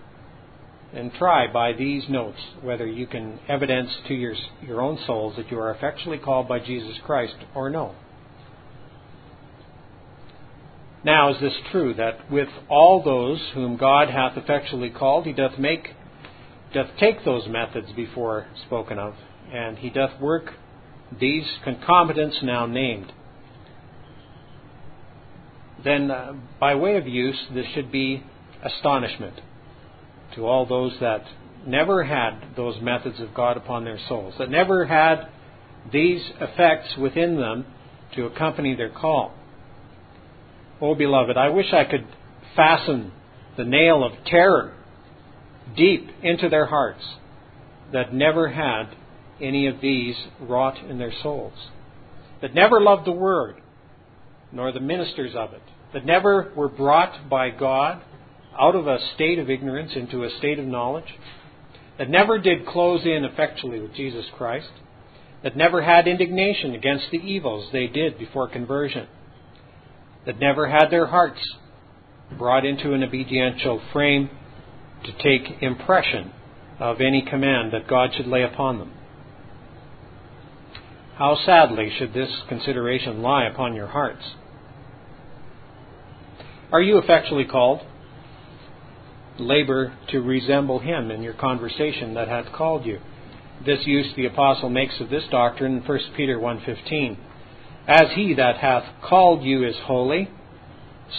and 0.93 1.13
try 1.13 1.51
by 1.51 1.73
these 1.73 2.03
notes 2.09 2.37
whether 2.61 2.87
you 2.87 3.05
can 3.07 3.39
evidence 3.47 3.89
to 4.07 4.13
your, 4.13 4.33
your 4.61 4.81
own 4.81 4.97
souls 5.05 5.35
that 5.37 5.51
you 5.51 5.59
are 5.59 5.71
effectually 5.71 6.17
called 6.17 6.47
by 6.47 6.59
Jesus 6.59 6.95
Christ 7.05 7.35
or 7.53 7.69
no. 7.69 7.95
Now 11.03 11.33
is 11.33 11.39
this 11.39 11.53
true 11.71 11.93
that 11.95 12.31
with 12.31 12.49
all 12.67 13.03
those 13.03 13.39
whom 13.53 13.77
God 13.77 14.09
hath 14.09 14.37
effectually 14.37 14.89
called, 14.89 15.25
he 15.25 15.33
doth 15.33 15.59
make 15.59 15.89
doth 16.73 16.87
take 16.99 17.23
those 17.23 17.47
methods 17.47 17.87
before 17.95 18.47
spoken 18.65 18.97
of, 18.97 19.13
and 19.53 19.77
he 19.77 19.89
doth 19.89 20.19
work 20.19 20.51
these 21.19 21.45
concomitants 21.63 22.37
now 22.41 22.65
named. 22.65 23.13
Then, 25.83 26.09
uh, 26.09 26.33
by 26.59 26.75
way 26.75 26.97
of 26.97 27.07
use, 27.07 27.37
this 27.53 27.65
should 27.73 27.91
be 27.91 28.23
astonishment 28.63 29.39
to 30.35 30.45
all 30.45 30.65
those 30.65 30.93
that 30.99 31.23
never 31.65 32.03
had 32.03 32.55
those 32.55 32.79
methods 32.81 33.19
of 33.19 33.33
God 33.33 33.57
upon 33.57 33.83
their 33.83 33.99
souls, 34.07 34.35
that 34.39 34.49
never 34.49 34.85
had 34.85 35.27
these 35.91 36.21
effects 36.39 36.95
within 36.97 37.37
them 37.37 37.65
to 38.15 38.25
accompany 38.25 38.75
their 38.75 38.89
call. 38.89 39.33
Oh, 40.81 40.95
beloved, 40.95 41.37
I 41.37 41.49
wish 41.49 41.73
I 41.73 41.85
could 41.85 42.07
fasten 42.55 43.11
the 43.57 43.63
nail 43.63 44.03
of 44.03 44.11
terror 44.25 44.73
deep 45.75 46.09
into 46.21 46.49
their 46.49 46.65
hearts 46.65 47.03
that 47.93 48.13
never 48.13 48.49
had 48.49 48.95
any 49.41 49.67
of 49.67 49.81
these 49.81 50.15
wrought 50.39 50.77
in 50.89 50.97
their 50.97 51.13
souls, 51.21 51.53
that 52.41 52.53
never 52.53 52.81
loved 52.81 53.05
the 53.05 53.11
Word, 53.11 53.61
nor 54.55 54.71
the 54.71 54.79
ministers 54.79 55.35
of 55.35 55.53
it, 55.53 55.61
that 55.93 56.05
never 56.05 56.51
were 56.55 56.69
brought 56.69 57.29
by 57.29 57.49
God 57.49 58.01
out 58.59 58.75
of 58.75 58.87
a 58.87 58.97
state 59.13 59.37
of 59.37 59.49
ignorance 59.49 59.91
into 59.95 60.23
a 60.23 60.29
state 60.37 60.57
of 60.57 60.65
knowledge, 60.65 61.13
that 61.97 62.09
never 62.09 62.39
did 62.39 62.65
close 62.65 63.01
in 63.03 63.25
effectually 63.25 63.79
with 63.79 63.93
Jesus 63.93 64.25
Christ, 64.37 64.71
that 65.43 65.57
never 65.57 65.81
had 65.81 66.07
indignation 66.07 66.73
against 66.73 67.05
the 67.11 67.17
evils 67.17 67.69
they 67.71 67.87
did 67.87 68.17
before 68.17 68.47
conversion, 68.47 69.07
that 70.25 70.39
never 70.39 70.67
had 70.67 70.89
their 70.89 71.07
hearts 71.07 71.41
brought 72.37 72.65
into 72.65 72.93
an 72.93 73.03
obediential 73.03 73.81
frame 73.93 74.29
to 75.03 75.11
take 75.21 75.61
impression 75.61 76.31
of 76.79 76.99
any 76.99 77.21
command 77.29 77.73
that 77.73 77.87
God 77.87 78.11
should 78.15 78.27
lay 78.27 78.43
upon 78.43 78.79
them. 78.79 78.91
How 81.15 81.37
sadly 81.45 81.93
should 81.97 82.13
this 82.13 82.29
consideration 82.49 83.21
lie 83.21 83.45
upon 83.45 83.75
your 83.75 83.87
hearts? 83.87 84.23
Are 86.71 86.81
you 86.81 86.97
effectually 86.97 87.45
called? 87.45 87.81
Labor 89.37 89.93
to 90.09 90.21
resemble 90.21 90.79
him 90.79 91.11
in 91.11 91.21
your 91.21 91.33
conversation 91.33 92.13
that 92.15 92.27
hath 92.27 92.51
called 92.53 92.85
you. 92.85 92.99
This 93.65 93.85
use 93.85 94.13
the 94.15 94.25
apostle 94.25 94.69
makes 94.69 94.99
of 94.99 95.09
this 95.09 95.23
doctrine 95.29 95.77
in 95.77 95.83
1 95.83 95.99
Peter 96.15 96.37
1:15. 96.39 97.17
As 97.87 98.11
he 98.13 98.33
that 98.33 98.57
hath 98.57 98.83
called 99.01 99.43
you 99.43 99.65
is 99.67 99.75
holy, 99.85 100.29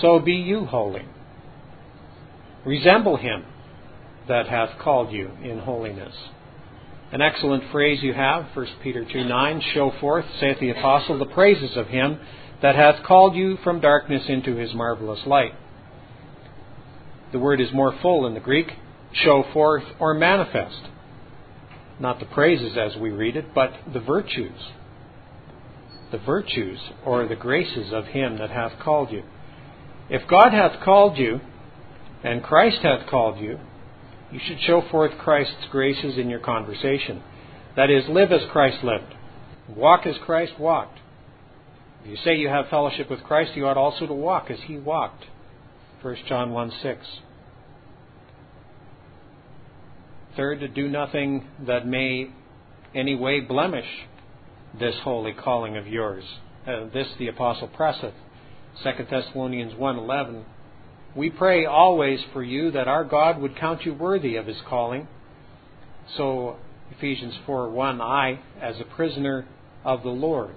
so 0.00 0.18
be 0.18 0.34
you 0.34 0.64
holy. 0.64 1.04
Resemble 2.64 3.16
him 3.16 3.44
that 4.28 4.48
hath 4.48 4.78
called 4.78 5.12
you 5.12 5.30
in 5.42 5.58
holiness. 5.60 6.14
An 7.12 7.22
excellent 7.22 7.70
phrase 7.70 8.02
you 8.02 8.12
have, 8.12 8.46
1 8.54 8.66
Peter 8.82 9.04
2 9.04 9.24
9, 9.24 9.62
show 9.74 9.92
forth, 10.00 10.24
saith 10.40 10.58
the 10.58 10.70
apostle, 10.70 11.18
the 11.18 11.26
praises 11.26 11.76
of 11.76 11.86
him 11.86 12.18
that 12.62 12.74
hath 12.74 13.04
called 13.04 13.36
you 13.36 13.58
from 13.62 13.80
darkness 13.80 14.24
into 14.28 14.56
his 14.56 14.74
marvelous 14.74 15.20
light. 15.24 15.54
The 17.32 17.38
word 17.38 17.60
is 17.60 17.72
more 17.72 17.96
full 18.02 18.26
in 18.26 18.34
the 18.34 18.40
Greek, 18.40 18.72
show 19.12 19.44
forth 19.52 19.84
or 20.00 20.14
manifest. 20.14 20.80
Not 22.00 22.18
the 22.18 22.26
praises 22.26 22.76
as 22.76 22.96
we 22.96 23.10
read 23.10 23.36
it, 23.36 23.54
but 23.54 23.72
the 23.92 24.00
virtues. 24.00 24.60
The 26.10 26.18
virtues 26.18 26.78
or 27.04 27.26
the 27.26 27.36
graces 27.36 27.92
of 27.92 28.06
him 28.06 28.38
that 28.38 28.50
hath 28.50 28.78
called 28.80 29.12
you. 29.12 29.22
If 30.10 30.28
God 30.28 30.52
hath 30.52 30.82
called 30.84 31.18
you, 31.18 31.40
and 32.22 32.42
Christ 32.42 32.78
hath 32.82 33.08
called 33.08 33.38
you, 33.38 33.58
you 34.32 34.40
should 34.44 34.60
show 34.60 34.82
forth 34.90 35.12
Christ's 35.18 35.66
graces 35.70 36.18
in 36.18 36.28
your 36.28 36.40
conversation. 36.40 37.22
That 37.76 37.90
is, 37.90 38.08
live 38.08 38.32
as 38.32 38.42
Christ 38.50 38.82
lived, 38.82 39.14
walk 39.68 40.06
as 40.06 40.16
Christ 40.24 40.58
walked. 40.58 40.98
If 42.02 42.10
you 42.10 42.16
say 42.24 42.36
you 42.36 42.48
have 42.48 42.68
fellowship 42.68 43.10
with 43.10 43.22
Christ, 43.22 43.52
you 43.54 43.66
ought 43.66 43.76
also 43.76 44.06
to 44.06 44.14
walk 44.14 44.50
as 44.50 44.58
he 44.66 44.78
walked. 44.78 45.24
1 46.02 46.16
John 46.28 46.52
1 46.52 46.72
6. 46.82 47.06
Third, 50.36 50.60
to 50.60 50.68
do 50.68 50.88
nothing 50.88 51.46
that 51.66 51.86
may 51.86 52.30
any 52.94 53.14
way 53.14 53.40
blemish 53.40 53.86
this 54.78 54.94
holy 55.02 55.32
calling 55.32 55.76
of 55.76 55.86
yours. 55.86 56.24
Uh, 56.66 56.86
this 56.92 57.08
the 57.18 57.28
apostle 57.28 57.68
presseth. 57.68 58.14
2 58.82 58.90
Thessalonians 59.10 59.72
1:11 59.74 60.44
we 61.16 61.30
pray 61.30 61.64
always 61.64 62.20
for 62.32 62.42
you 62.42 62.70
that 62.72 62.88
our 62.88 63.04
God 63.04 63.40
would 63.40 63.56
count 63.56 63.86
you 63.86 63.94
worthy 63.94 64.36
of 64.36 64.46
his 64.46 64.58
calling. 64.68 65.08
So, 66.16 66.56
Ephesians 66.96 67.34
4 67.46 67.70
1, 67.70 68.00
I, 68.00 68.40
as 68.60 68.78
a 68.80 68.84
prisoner 68.84 69.46
of 69.84 70.02
the 70.02 70.10
Lord, 70.10 70.56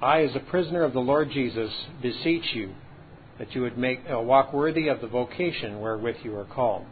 I, 0.00 0.22
as 0.22 0.36
a 0.36 0.40
prisoner 0.40 0.84
of 0.84 0.92
the 0.92 1.00
Lord 1.00 1.30
Jesus, 1.32 1.72
beseech 2.00 2.54
you 2.54 2.74
that 3.38 3.54
you 3.54 3.62
would 3.62 3.76
make 3.76 4.00
uh, 4.10 4.20
walk 4.20 4.52
worthy 4.52 4.88
of 4.88 5.00
the 5.00 5.08
vocation 5.08 5.80
wherewith 5.80 6.16
you 6.22 6.36
are 6.36 6.44
called. 6.44 6.84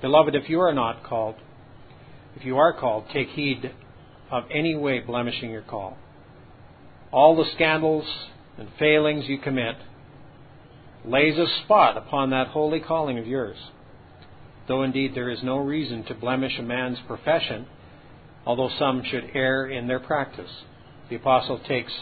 Beloved, 0.00 0.34
if 0.34 0.48
you 0.48 0.60
are 0.60 0.74
not 0.74 1.04
called, 1.04 1.36
if 2.34 2.44
you 2.44 2.56
are 2.58 2.72
called, 2.72 3.04
take 3.12 3.28
heed 3.28 3.72
of 4.30 4.44
any 4.50 4.74
way 4.74 5.00
blemishing 5.00 5.50
your 5.50 5.62
call. 5.62 5.96
All 7.12 7.36
the 7.36 7.50
scandals 7.54 8.06
and 8.58 8.68
failings 8.78 9.28
you 9.28 9.38
commit 9.38 9.76
lays 11.04 11.38
a 11.38 11.46
spot 11.64 11.96
upon 11.96 12.30
that 12.30 12.48
holy 12.48 12.80
calling 12.80 13.18
of 13.18 13.26
yours. 13.26 13.56
Though 14.66 14.82
indeed 14.82 15.14
there 15.14 15.30
is 15.30 15.42
no 15.42 15.58
reason 15.58 16.04
to 16.04 16.14
blemish 16.14 16.58
a 16.58 16.62
man's 16.62 16.98
profession, 17.06 17.66
although 18.44 18.70
some 18.78 19.02
should 19.04 19.30
err 19.34 19.66
in 19.66 19.86
their 19.86 20.00
practice. 20.00 20.50
The 21.08 21.16
apostle 21.16 21.58
takes 21.66 21.92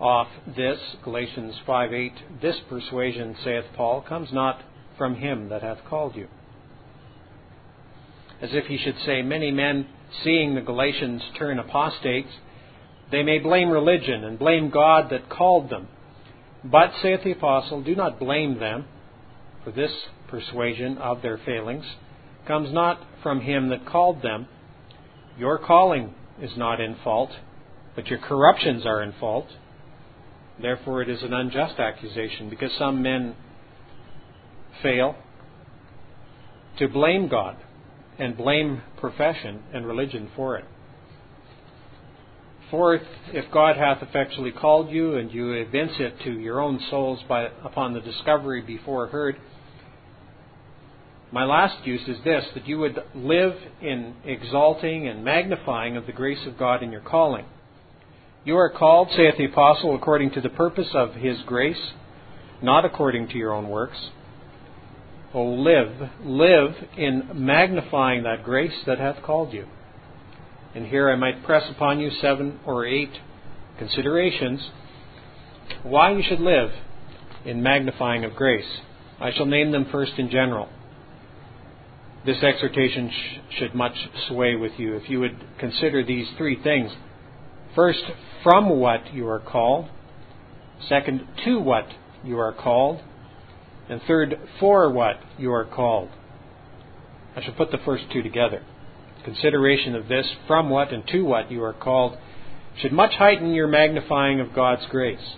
off 0.00 0.28
this, 0.56 0.78
Galatians 1.04 1.54
5 1.66 1.92
8, 1.92 2.12
this 2.40 2.56
persuasion, 2.68 3.36
saith 3.42 3.64
Paul, 3.76 4.02
comes 4.02 4.32
not 4.32 4.62
from 4.96 5.16
him 5.16 5.48
that 5.48 5.62
hath 5.62 5.78
called 5.88 6.16
you. 6.16 6.28
As 8.40 8.50
if 8.52 8.66
he 8.66 8.78
should 8.78 8.96
say, 9.04 9.22
Many 9.22 9.50
men, 9.50 9.86
seeing 10.22 10.54
the 10.54 10.60
Galatians 10.60 11.22
turn 11.38 11.58
apostates, 11.58 12.30
they 13.10 13.22
may 13.22 13.38
blame 13.38 13.70
religion 13.70 14.24
and 14.24 14.38
blame 14.38 14.70
God 14.70 15.10
that 15.10 15.28
called 15.28 15.70
them. 15.70 15.88
But, 16.64 16.90
saith 17.00 17.22
the 17.22 17.32
apostle, 17.32 17.82
do 17.82 17.94
not 17.94 18.18
blame 18.18 18.58
them, 18.58 18.86
for 19.62 19.70
this 19.70 19.92
persuasion 20.28 20.98
of 20.98 21.22
their 21.22 21.38
failings 21.38 21.84
comes 22.46 22.72
not 22.72 23.00
from 23.22 23.40
him 23.40 23.68
that 23.70 23.86
called 23.86 24.22
them. 24.22 24.48
Your 25.38 25.58
calling 25.58 26.14
is 26.40 26.56
not 26.56 26.80
in 26.80 26.96
fault, 27.02 27.30
but 27.94 28.06
your 28.06 28.18
corruptions 28.18 28.86
are 28.86 29.02
in 29.02 29.12
fault. 29.20 29.46
Therefore, 30.60 31.02
it 31.02 31.08
is 31.08 31.22
an 31.22 31.32
unjust 31.32 31.78
accusation, 31.78 32.48
because 32.48 32.70
some 32.78 33.02
men 33.02 33.34
fail 34.82 35.16
to 36.78 36.88
blame 36.88 37.28
God 37.28 37.56
and 38.18 38.36
blame 38.36 38.82
profession 38.98 39.62
and 39.72 39.86
religion 39.86 40.30
for 40.34 40.56
it. 40.56 40.64
Fourth, 42.70 43.02
if 43.28 43.50
God 43.52 43.76
hath 43.76 44.02
effectually 44.02 44.50
called 44.50 44.90
you, 44.90 45.16
and 45.16 45.32
you 45.32 45.52
evince 45.52 45.92
it 46.00 46.20
to 46.24 46.32
your 46.32 46.60
own 46.60 46.80
souls 46.90 47.20
by, 47.28 47.44
upon 47.64 47.92
the 47.92 48.00
discovery 48.00 48.60
before 48.60 49.06
heard, 49.06 49.36
my 51.30 51.44
last 51.44 51.86
use 51.86 52.02
is 52.08 52.18
this 52.24 52.44
that 52.54 52.66
you 52.66 52.78
would 52.78 53.02
live 53.14 53.54
in 53.80 54.14
exalting 54.24 55.06
and 55.06 55.24
magnifying 55.24 55.96
of 55.96 56.06
the 56.06 56.12
grace 56.12 56.44
of 56.46 56.58
God 56.58 56.82
in 56.82 56.90
your 56.90 57.00
calling. 57.00 57.44
You 58.44 58.56
are 58.56 58.70
called, 58.70 59.08
saith 59.10 59.36
the 59.36 59.46
Apostle, 59.46 59.94
according 59.94 60.32
to 60.32 60.40
the 60.40 60.48
purpose 60.48 60.88
of 60.94 61.14
his 61.14 61.38
grace, 61.46 61.92
not 62.62 62.84
according 62.84 63.28
to 63.28 63.38
your 63.38 63.52
own 63.52 63.68
works. 63.68 63.98
Oh, 65.34 65.44
live, 65.44 66.10
live 66.24 66.74
in 66.96 67.28
magnifying 67.34 68.22
that 68.22 68.44
grace 68.44 68.84
that 68.86 68.98
hath 68.98 69.22
called 69.22 69.52
you. 69.52 69.66
And 70.76 70.88
here 70.88 71.08
I 71.08 71.16
might 71.16 71.42
press 71.42 71.64
upon 71.70 72.00
you 72.00 72.10
seven 72.20 72.60
or 72.66 72.84
eight 72.84 73.12
considerations 73.78 74.60
why 75.82 76.12
you 76.12 76.22
should 76.22 76.38
live 76.38 76.70
in 77.46 77.62
magnifying 77.62 78.26
of 78.26 78.34
grace. 78.34 78.80
I 79.18 79.32
shall 79.32 79.46
name 79.46 79.72
them 79.72 79.86
first 79.90 80.12
in 80.18 80.28
general. 80.28 80.68
This 82.26 82.42
exhortation 82.42 83.10
sh- 83.10 83.56
should 83.58 83.74
much 83.74 83.94
sway 84.28 84.54
with 84.54 84.72
you 84.76 84.96
if 84.96 85.08
you 85.08 85.18
would 85.20 85.42
consider 85.58 86.04
these 86.04 86.26
three 86.36 86.62
things. 86.62 86.92
First, 87.74 88.02
from 88.42 88.68
what 88.68 89.14
you 89.14 89.26
are 89.28 89.40
called. 89.40 89.88
Second, 90.90 91.26
to 91.46 91.58
what 91.58 91.86
you 92.22 92.38
are 92.38 92.52
called. 92.52 93.00
And 93.88 94.02
third, 94.06 94.38
for 94.60 94.92
what 94.92 95.20
you 95.38 95.50
are 95.54 95.64
called. 95.64 96.10
I 97.34 97.42
shall 97.42 97.54
put 97.54 97.70
the 97.70 97.78
first 97.78 98.04
two 98.12 98.22
together 98.22 98.62
consideration 99.26 99.94
of 99.94 100.08
this, 100.08 100.24
from 100.46 100.70
what 100.70 100.92
and 100.92 101.06
to 101.08 101.22
what 101.22 101.50
you 101.50 101.62
are 101.62 101.74
called, 101.74 102.16
should 102.80 102.92
much 102.92 103.12
heighten 103.14 103.52
your 103.52 103.66
magnifying 103.66 104.40
of 104.40 104.54
God's 104.54 104.86
grace. 104.90 105.34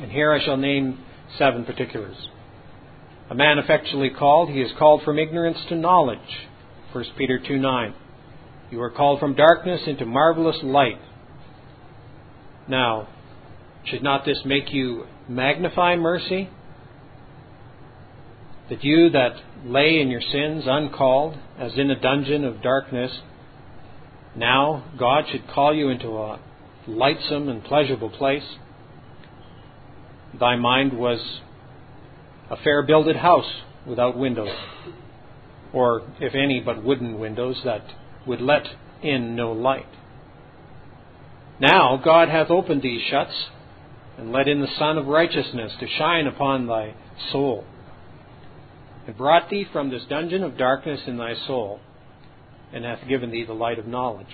And 0.00 0.10
here 0.10 0.32
I 0.32 0.42
shall 0.44 0.56
name 0.56 0.98
seven 1.38 1.64
particulars. 1.64 2.16
A 3.30 3.34
man 3.34 3.58
effectually 3.58 4.10
called, 4.10 4.48
he 4.48 4.62
is 4.62 4.72
called 4.78 5.02
from 5.02 5.18
ignorance 5.18 5.58
to 5.68 5.76
knowledge. 5.76 6.18
1 6.92 7.04
Peter 7.18 7.38
2 7.38 7.58
9. 7.58 7.94
You 8.70 8.80
are 8.80 8.90
called 8.90 9.20
from 9.20 9.34
darkness 9.34 9.82
into 9.86 10.06
marvelous 10.06 10.58
light. 10.62 11.00
Now, 12.66 13.08
should 13.84 14.02
not 14.02 14.24
this 14.24 14.40
make 14.46 14.72
you 14.72 15.04
magnify 15.28 15.96
mercy? 15.96 16.48
That 18.68 18.84
you 18.84 19.10
that 19.10 19.36
lay 19.64 20.00
in 20.00 20.08
your 20.08 20.20
sins 20.20 20.64
uncalled, 20.66 21.36
as 21.58 21.72
in 21.76 21.90
a 21.90 22.00
dungeon 22.00 22.44
of 22.44 22.62
darkness, 22.62 23.10
now 24.36 24.84
God 24.98 25.24
should 25.30 25.48
call 25.48 25.74
you 25.74 25.88
into 25.88 26.08
a 26.08 26.40
lightsome 26.86 27.48
and 27.48 27.64
pleasurable 27.64 28.10
place. 28.10 28.44
Thy 30.38 30.56
mind 30.56 30.92
was 30.92 31.40
a 32.50 32.56
fair 32.56 32.82
builded 32.82 33.16
house 33.16 33.50
without 33.86 34.16
windows, 34.16 34.54
or 35.72 36.02
if 36.20 36.34
any 36.34 36.60
but 36.60 36.84
wooden 36.84 37.18
windows 37.18 37.60
that 37.64 37.84
would 38.26 38.40
let 38.40 38.66
in 39.02 39.34
no 39.34 39.52
light. 39.52 39.86
Now 41.60 42.00
God 42.02 42.28
hath 42.28 42.50
opened 42.50 42.82
these 42.82 43.02
shuts, 43.10 43.48
and 44.16 44.32
let 44.32 44.48
in 44.48 44.60
the 44.60 44.68
Sun 44.78 44.98
of 44.98 45.06
righteousness 45.06 45.72
to 45.80 45.86
shine 45.86 46.26
upon 46.26 46.66
thy 46.66 46.94
soul, 47.32 47.64
and 49.08 49.16
brought 49.16 49.48
thee 49.48 49.64
from 49.72 49.88
this 49.88 50.02
dungeon 50.10 50.42
of 50.44 50.58
darkness 50.58 51.00
in 51.06 51.16
thy 51.16 51.32
soul, 51.46 51.80
and 52.74 52.84
hath 52.84 53.08
given 53.08 53.30
thee 53.30 53.42
the 53.42 53.54
light 53.54 53.78
of 53.78 53.86
knowledge. 53.86 54.26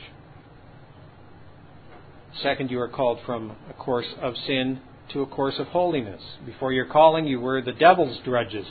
Second, 2.42 2.72
you 2.72 2.80
are 2.80 2.88
called 2.88 3.20
from 3.24 3.54
a 3.70 3.72
course 3.72 4.12
of 4.20 4.34
sin 4.48 4.80
to 5.12 5.22
a 5.22 5.26
course 5.26 5.54
of 5.60 5.68
holiness. 5.68 6.20
Before 6.44 6.72
your 6.72 6.86
calling, 6.86 7.24
you 7.24 7.38
were 7.38 7.62
the 7.62 7.70
devil's 7.70 8.18
drudges, 8.24 8.66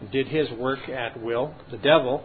and 0.00 0.12
did 0.12 0.28
his 0.28 0.48
work 0.52 0.88
at 0.88 1.20
will. 1.20 1.56
The 1.72 1.78
devil, 1.78 2.22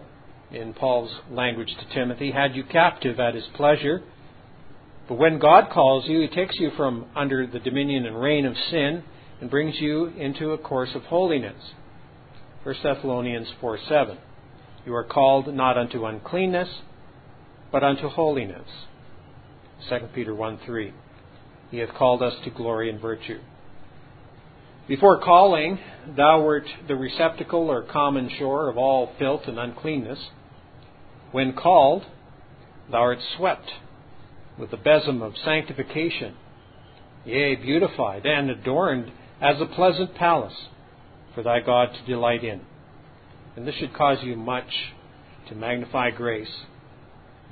in 0.52 0.76
Paul's 0.76 1.12
language 1.32 1.76
to 1.80 1.96
Timothy, 1.96 2.30
had 2.30 2.56
you 2.56 2.64
captive 2.64 3.20
at 3.20 3.34
his 3.34 3.46
pleasure. 3.56 4.04
But 5.10 5.18
when 5.18 5.40
God 5.40 5.72
calls 5.72 6.08
you, 6.08 6.22
he 6.22 6.28
takes 6.28 6.60
you 6.60 6.70
from 6.78 7.08
under 7.16 7.48
the 7.48 7.60
dominion 7.60 8.06
and 8.06 8.22
reign 8.22 8.46
of 8.46 8.56
sin 8.70 9.02
and 9.42 9.50
brings 9.50 9.82
you 9.82 10.06
into 10.06 10.52
a 10.52 10.58
course 10.60 10.92
of 10.94 11.02
holiness. 11.06 11.74
1 12.64 12.76
Thessalonians 12.82 13.50
4 13.60 13.78
7. 13.90 14.18
You 14.86 14.96
are 14.96 15.04
called 15.04 15.54
not 15.54 15.78
unto 15.78 16.06
uncleanness, 16.06 16.70
but 17.74 17.84
unto 17.84 18.08
holiness. 18.08 18.68
2 19.90 19.98
Peter 20.16 20.34
1 20.34 20.60
3. 20.66 20.94
He 21.72 21.80
hath 21.80 21.94
called 21.94 22.24
us 22.24 22.34
to 22.46 22.50
glory 22.50 22.90
and 22.90 23.02
virtue. 23.02 23.40
Before 24.88 25.20
calling, 25.20 25.78
thou 26.16 26.42
wert 26.42 26.66
the 26.88 26.96
receptacle 26.96 27.70
or 27.70 27.84
common 27.84 28.30
shore 28.38 28.70
of 28.70 28.78
all 28.78 29.12
filth 29.20 29.42
and 29.48 29.60
uncleanness. 29.60 30.20
When 31.34 31.54
called, 31.54 32.06
thou 32.90 33.00
art 33.00 33.20
swept 33.36 33.72
with 34.58 34.72
the 34.72 34.78
besom 34.78 35.22
of 35.22 35.34
sanctification, 35.44 36.36
yea, 37.26 37.56
beautified 37.56 38.26
and 38.26 38.50
adorned 38.50 39.12
as 39.42 39.60
a 39.60 39.66
pleasant 39.66 40.16
palace 40.16 40.68
for 41.36 41.44
thy 41.44 41.60
God 41.60 41.90
to 41.94 42.12
delight 42.12 42.44
in. 42.44 42.62
And 43.56 43.68
this 43.68 43.76
should 43.76 43.94
cause 43.94 44.18
you 44.24 44.36
much 44.36 44.70
to 45.50 45.56
magnify 45.56 46.12
grace. 46.12 46.52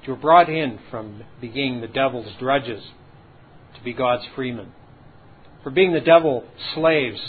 You 0.03 0.13
were 0.13 0.19
brought 0.19 0.49
in 0.49 0.79
from 0.89 1.23
being 1.39 1.81
the 1.81 1.87
devil's 1.87 2.31
drudges 2.39 2.83
to 3.75 3.83
be 3.83 3.93
God's 3.93 4.23
freemen. 4.35 4.71
From 5.63 5.75
being 5.75 5.93
the 5.93 5.99
devil 5.99 6.43
slaves 6.73 7.19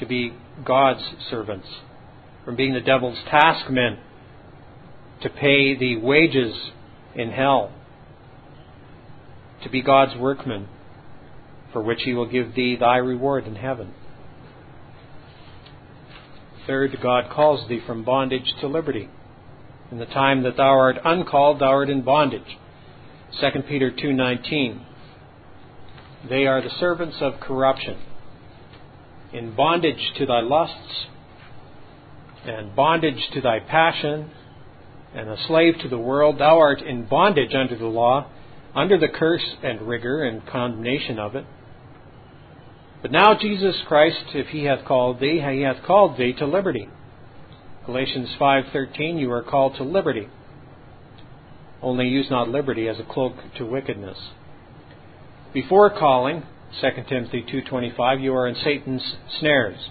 to 0.00 0.06
be 0.06 0.32
God's 0.64 1.04
servants. 1.30 1.68
From 2.44 2.56
being 2.56 2.74
the 2.74 2.80
devil's 2.80 3.18
taskmen 3.32 3.98
to 5.22 5.28
pay 5.28 5.76
the 5.78 5.96
wages 5.96 6.54
in 7.14 7.30
hell. 7.30 7.72
To 9.62 9.70
be 9.70 9.82
God's 9.82 10.18
workmen 10.18 10.66
for 11.72 11.82
which 11.82 12.02
he 12.04 12.14
will 12.14 12.26
give 12.26 12.54
thee 12.54 12.76
thy 12.78 12.96
reward 12.96 13.46
in 13.46 13.54
heaven. 13.54 13.94
Third, 16.66 16.98
God 17.02 17.30
calls 17.30 17.68
thee 17.68 17.80
from 17.86 18.04
bondage 18.04 18.52
to 18.60 18.66
liberty. 18.66 19.08
In 19.90 19.98
the 19.98 20.06
time 20.06 20.42
that 20.42 20.56
thou 20.56 20.78
art 20.78 20.98
uncalled, 21.04 21.58
thou 21.58 21.70
art 21.70 21.90
in 21.90 22.02
bondage. 22.02 22.58
2 23.40 23.62
Peter 23.62 23.90
2:19. 23.90 24.80
They 26.28 26.46
are 26.46 26.60
the 26.60 26.70
servants 26.70 27.16
of 27.20 27.40
corruption, 27.40 27.96
in 29.32 29.54
bondage 29.54 30.12
to 30.16 30.26
thy 30.26 30.40
lusts, 30.40 31.06
and 32.44 32.76
bondage 32.76 33.30
to 33.32 33.40
thy 33.40 33.60
passion, 33.60 34.30
and 35.14 35.28
a 35.28 35.36
slave 35.46 35.78
to 35.78 35.88
the 35.88 35.98
world. 35.98 36.38
Thou 36.38 36.58
art 36.58 36.82
in 36.82 37.04
bondage 37.04 37.54
under 37.54 37.76
the 37.76 37.86
law, 37.86 38.26
under 38.74 38.98
the 38.98 39.08
curse 39.08 39.56
and 39.62 39.82
rigor 39.82 40.22
and 40.22 40.46
condemnation 40.46 41.18
of 41.18 41.34
it. 41.34 41.46
But 43.02 43.12
now 43.12 43.34
Jesus 43.34 43.76
Christ, 43.86 44.34
if 44.34 44.48
he 44.48 44.64
hath 44.64 44.84
called 44.84 45.20
thee, 45.20 45.40
he 45.40 45.62
hath 45.62 45.82
called 45.86 46.18
thee 46.18 46.34
to 46.34 46.46
liberty. 46.46 46.88
Galatians 47.86 48.28
5:13 48.38 49.18
you 49.18 49.32
are 49.32 49.42
called 49.42 49.76
to 49.76 49.84
liberty. 49.84 50.28
Only 51.82 52.08
use 52.08 52.28
not 52.30 52.48
liberty 52.48 52.88
as 52.88 53.00
a 53.00 53.04
cloak 53.04 53.34
to 53.56 53.64
wickedness. 53.64 54.18
Before 55.54 55.88
calling, 55.90 56.42
2 56.80 57.08
Timothy 57.08 57.42
2:25 57.42 58.20
you 58.20 58.34
are 58.34 58.46
in 58.46 58.54
Satan's 58.54 59.16
snares. 59.38 59.90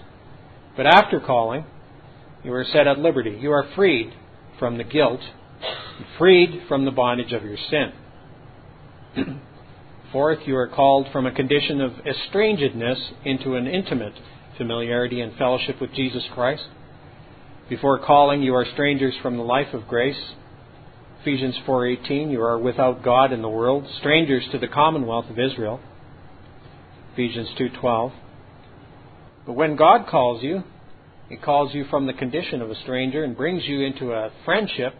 But 0.76 0.86
after 0.86 1.18
calling, 1.18 1.64
you 2.44 2.54
are 2.54 2.64
set 2.64 2.86
at 2.86 2.98
liberty. 2.98 3.36
You 3.40 3.50
are 3.50 3.64
freed 3.74 4.14
from 4.58 4.78
the 4.78 4.84
guilt, 4.84 5.20
freed 6.16 6.62
from 6.68 6.84
the 6.84 6.90
bondage 6.92 7.32
of 7.32 7.44
your 7.44 7.56
sin. 7.56 7.92
Fourth, 10.12 10.40
you 10.44 10.56
are 10.56 10.66
called 10.66 11.06
from 11.12 11.26
a 11.26 11.32
condition 11.32 11.80
of 11.80 11.92
estrangedness 11.92 13.12
into 13.24 13.54
an 13.54 13.68
intimate 13.68 14.14
familiarity 14.58 15.20
and 15.20 15.36
fellowship 15.36 15.80
with 15.80 15.92
Jesus 15.94 16.24
Christ. 16.34 16.64
Before 17.68 18.04
calling, 18.04 18.42
you 18.42 18.54
are 18.56 18.66
strangers 18.72 19.14
from 19.22 19.36
the 19.36 19.44
life 19.44 19.72
of 19.72 19.86
grace. 19.86 20.20
Ephesians 21.20 21.56
4:18, 21.64 22.30
you 22.32 22.42
are 22.42 22.58
without 22.58 23.04
God 23.04 23.32
in 23.32 23.40
the 23.40 23.48
world, 23.48 23.86
strangers 24.00 24.48
to 24.50 24.58
the 24.58 24.66
commonwealth 24.66 25.30
of 25.30 25.38
Israel. 25.38 25.78
Ephesians 27.12 27.50
2:12. 27.56 28.12
But 29.46 29.52
when 29.52 29.76
God 29.76 30.08
calls 30.08 30.42
you, 30.42 30.64
he 31.28 31.36
calls 31.36 31.72
you 31.72 31.84
from 31.84 32.06
the 32.06 32.12
condition 32.12 32.60
of 32.60 32.70
a 32.70 32.74
stranger 32.74 33.22
and 33.22 33.36
brings 33.36 33.68
you 33.68 33.82
into 33.82 34.12
a 34.12 34.32
friendship 34.44 34.94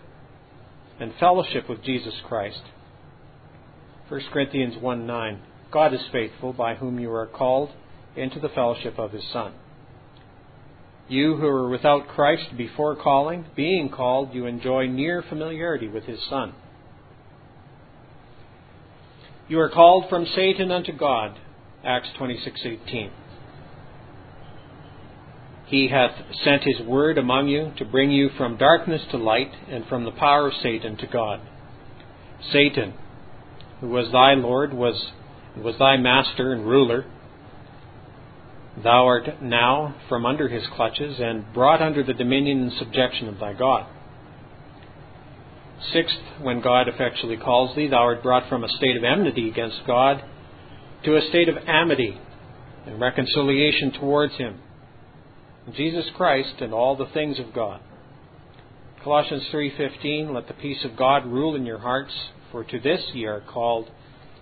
and 1.01 1.13
fellowship 1.15 1.69
with 1.69 1.83
Jesus 1.83 2.15
Christ. 2.21 2.63
1 4.11 4.21
Corinthians 4.33 4.75
1 4.77 5.07
9. 5.07 5.41
God 5.71 5.95
is 5.95 6.01
faithful, 6.11 6.53
by 6.53 6.75
whom 6.75 6.99
you 6.99 7.13
are 7.13 7.29
called 7.29 7.71
into 8.17 8.41
the 8.41 8.49
fellowship 8.49 8.99
of 8.99 9.13
his 9.13 9.23
Son. 9.33 9.53
You 11.09 11.37
who 11.37 11.43
were 11.47 11.69
without 11.69 12.09
Christ 12.09 12.57
before 12.57 12.97
calling, 12.97 13.45
being 13.55 13.89
called, 13.89 14.35
you 14.35 14.47
enjoy 14.47 14.89
near 14.89 15.23
familiarity 15.23 15.87
with 15.87 16.05
his 16.05 16.19
Son. 16.29 16.55
You 19.49 19.61
are 19.61 19.71
called 19.71 20.09
from 20.09 20.27
Satan 20.27 20.73
unto 20.73 20.93
God, 20.93 21.39
Acts 21.85 22.09
26:18. 22.19 23.11
He 25.67 25.87
hath 25.87 26.17
sent 26.43 26.65
his 26.65 26.81
word 26.81 27.17
among 27.17 27.47
you 27.47 27.73
to 27.77 27.85
bring 27.85 28.11
you 28.11 28.29
from 28.31 28.57
darkness 28.57 29.03
to 29.13 29.19
light 29.19 29.53
and 29.69 29.87
from 29.87 30.05
the 30.05 30.11
power 30.11 30.49
of 30.49 30.55
Satan 30.55 30.97
to 30.97 31.07
God. 31.07 31.41
Satan, 32.51 32.95
who 33.81 33.89
was 33.89 34.11
thy 34.13 34.35
Lord, 34.35 34.73
was, 34.75 35.13
was 35.57 35.77
thy 35.79 35.97
master 35.97 36.53
and 36.53 36.67
ruler. 36.67 37.07
Thou 38.83 39.07
art 39.07 39.43
now 39.43 39.97
from 40.09 40.25
under 40.25 40.49
his 40.49 40.63
clutches 40.75 41.19
and 41.19 41.53
brought 41.53 41.83
under 41.83 42.03
the 42.03 42.15
dominion 42.15 42.63
and 42.63 42.73
subjection 42.75 43.29
of 43.29 43.39
thy 43.39 43.53
God. 43.53 43.87
Sixth, 45.93 46.19
when 46.41 46.61
God 46.61 46.89
effectually 46.89 47.37
calls 47.37 47.75
thee, 47.75 47.89
thou 47.89 48.03
art 48.05 48.23
brought 48.23 48.49
from 48.49 48.65
a 48.65 48.69
state 48.69 48.97
of 48.97 49.05
enmity 49.05 49.49
against 49.49 49.81
God 49.87 50.23
to 51.05 51.17
a 51.17 51.29
state 51.29 51.49
of 51.49 51.57
amity 51.67 52.21
and 52.87 53.01
reconciliation 53.01 53.93
towards 53.93 54.35
him. 54.35 54.61
Jesus 55.75 56.05
Christ 56.17 56.55
and 56.61 56.75
all 56.75 56.97
the 56.97 57.07
things 57.13 57.39
of 57.39 57.55
God. 57.55 57.81
Colossians 59.03 59.49
3:15 59.51 60.35
Let 60.35 60.47
the 60.47 60.55
peace 60.55 60.85
of 60.85 60.95
God 60.95 61.25
rule 61.25 61.55
in 61.55 61.65
your 61.65 61.79
hearts 61.79 62.13
for 62.53 62.65
to 62.65 62.79
this 62.79 63.01
ye 63.15 63.25
are 63.25 63.41
called, 63.41 63.91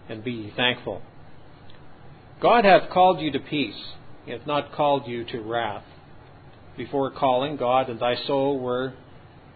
and 0.09 0.25
be 0.25 0.33
ye 0.33 0.51
thankful. 0.57 1.01
God 2.41 2.65
hath 2.65 2.91
called 2.91 3.21
you 3.21 3.31
to 3.31 3.39
peace, 3.39 3.93
he 4.25 4.33
hath 4.33 4.47
not 4.47 4.73
called 4.73 5.07
you 5.07 5.25
to 5.25 5.41
wrath. 5.43 5.85
Before 6.77 7.11
calling, 7.11 7.57
God 7.57 7.89
and 7.89 8.01
thy 8.01 8.17
soul 8.27 8.59
were 8.59 8.95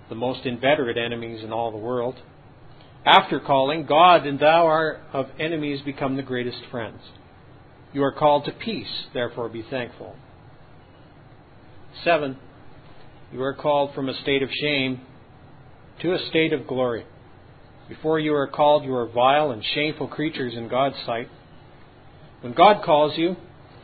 the 0.08 0.14
most 0.14 0.46
inveterate 0.46 0.96
enemies 0.96 1.42
in 1.42 1.52
all 1.52 1.72
the 1.72 1.78
world. 1.78 2.16
After 3.04 3.40
calling, 3.40 3.86
God 3.86 4.24
and 4.24 4.38
thou 4.38 4.66
are 4.66 5.00
of 5.12 5.26
enemies 5.40 5.80
become 5.82 6.14
the 6.16 6.22
greatest 6.22 6.64
friends. 6.70 7.00
You 7.92 8.04
are 8.04 8.12
called 8.12 8.44
to 8.44 8.52
peace, 8.52 9.06
therefore 9.12 9.48
be 9.48 9.62
thankful. 9.62 10.14
7. 12.04 12.36
You 13.32 13.42
are 13.42 13.54
called 13.54 13.94
from 13.94 14.08
a 14.08 14.20
state 14.20 14.42
of 14.42 14.50
shame 14.60 15.00
to 16.02 16.12
a 16.12 16.18
state 16.28 16.52
of 16.52 16.66
glory. 16.66 17.06
Before 17.88 18.18
you 18.18 18.34
are 18.34 18.46
called, 18.46 18.84
you 18.84 18.94
are 18.94 19.06
vile 19.06 19.50
and 19.50 19.64
shameful 19.74 20.08
creatures 20.08 20.54
in 20.54 20.68
God's 20.68 20.96
sight. 21.06 21.28
When 22.40 22.52
God 22.52 22.84
calls 22.84 23.16
you, 23.16 23.36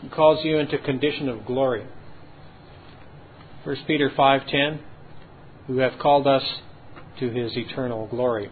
He 0.02 0.08
calls 0.08 0.44
you 0.44 0.58
into 0.58 0.76
a 0.76 0.84
condition 0.84 1.28
of 1.28 1.46
glory. 1.46 1.86
1 3.64 3.76
Peter 3.86 4.10
5:10, 4.10 4.80
who 5.66 5.78
have 5.78 5.98
called 5.98 6.26
us 6.26 6.42
to 7.18 7.30
His 7.30 7.56
eternal 7.56 8.06
glory. 8.06 8.50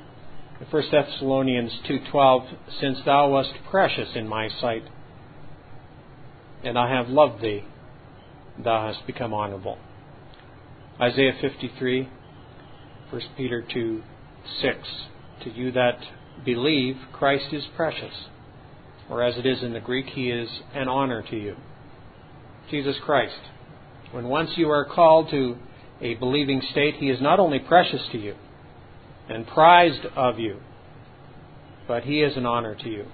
1 0.70 0.90
Thessalonians 0.90 1.72
2:12 1.88 2.49
Since 2.80 3.03
thou 3.05 3.28
wast 3.30 3.53
precious 3.70 4.14
in 4.14 4.26
my 4.26 4.49
sight 4.49 4.84
and 6.64 6.78
I 6.78 6.90
have 6.94 7.09
loved 7.09 7.42
thee 7.42 7.64
thou 8.59 8.90
hast 8.90 9.07
become 9.07 9.34
honorable. 9.34 9.78
Isaiah 11.01 11.34
53 11.40 12.09
1 13.11 13.22
Peter 13.36 13.62
2 13.62 14.03
6 14.62 14.78
To 15.44 15.51
you 15.51 15.70
that 15.72 15.99
believe 16.44 16.97
Christ 17.12 17.53
is 17.53 17.64
precious 17.76 18.14
or 19.11 19.22
as 19.22 19.36
it 19.36 19.44
is 19.44 19.62
in 19.62 19.74
the 19.74 19.80
Greek 19.80 20.07
he 20.07 20.30
is 20.30 20.49
an 20.74 20.88
honor 20.88 21.22
to 21.22 21.36
you. 21.36 21.57
Jesus 22.70 22.97
Christ 23.05 23.40
when 24.12 24.28
once 24.28 24.51
you 24.57 24.70
are 24.70 24.86
called 24.86 25.28
to 25.30 25.57
a 26.01 26.14
believing 26.14 26.62
state 26.70 26.94
he 26.94 27.11
is 27.11 27.20
not 27.20 27.40
only 27.40 27.59
precious 27.59 28.01
to 28.12 28.18
you 28.18 28.34
and 29.28 29.47
prized 29.47 30.07
of 30.14 30.38
you, 30.38 30.61
but 31.86 32.05
he 32.05 32.22
is 32.22 32.36
an 32.38 32.47
honor 32.47 32.74
to 32.74 32.88
you. 32.88 33.05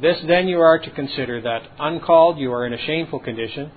This 0.00 0.16
then 0.26 0.48
you 0.48 0.60
are 0.60 0.78
to 0.78 0.90
consider 0.90 1.40
that 1.40 1.62
uncalled 1.78 2.38
you 2.38 2.52
are 2.52 2.66
in 2.66 2.72
a 2.72 2.84
shameful 2.84 3.20
condition. 3.20 3.70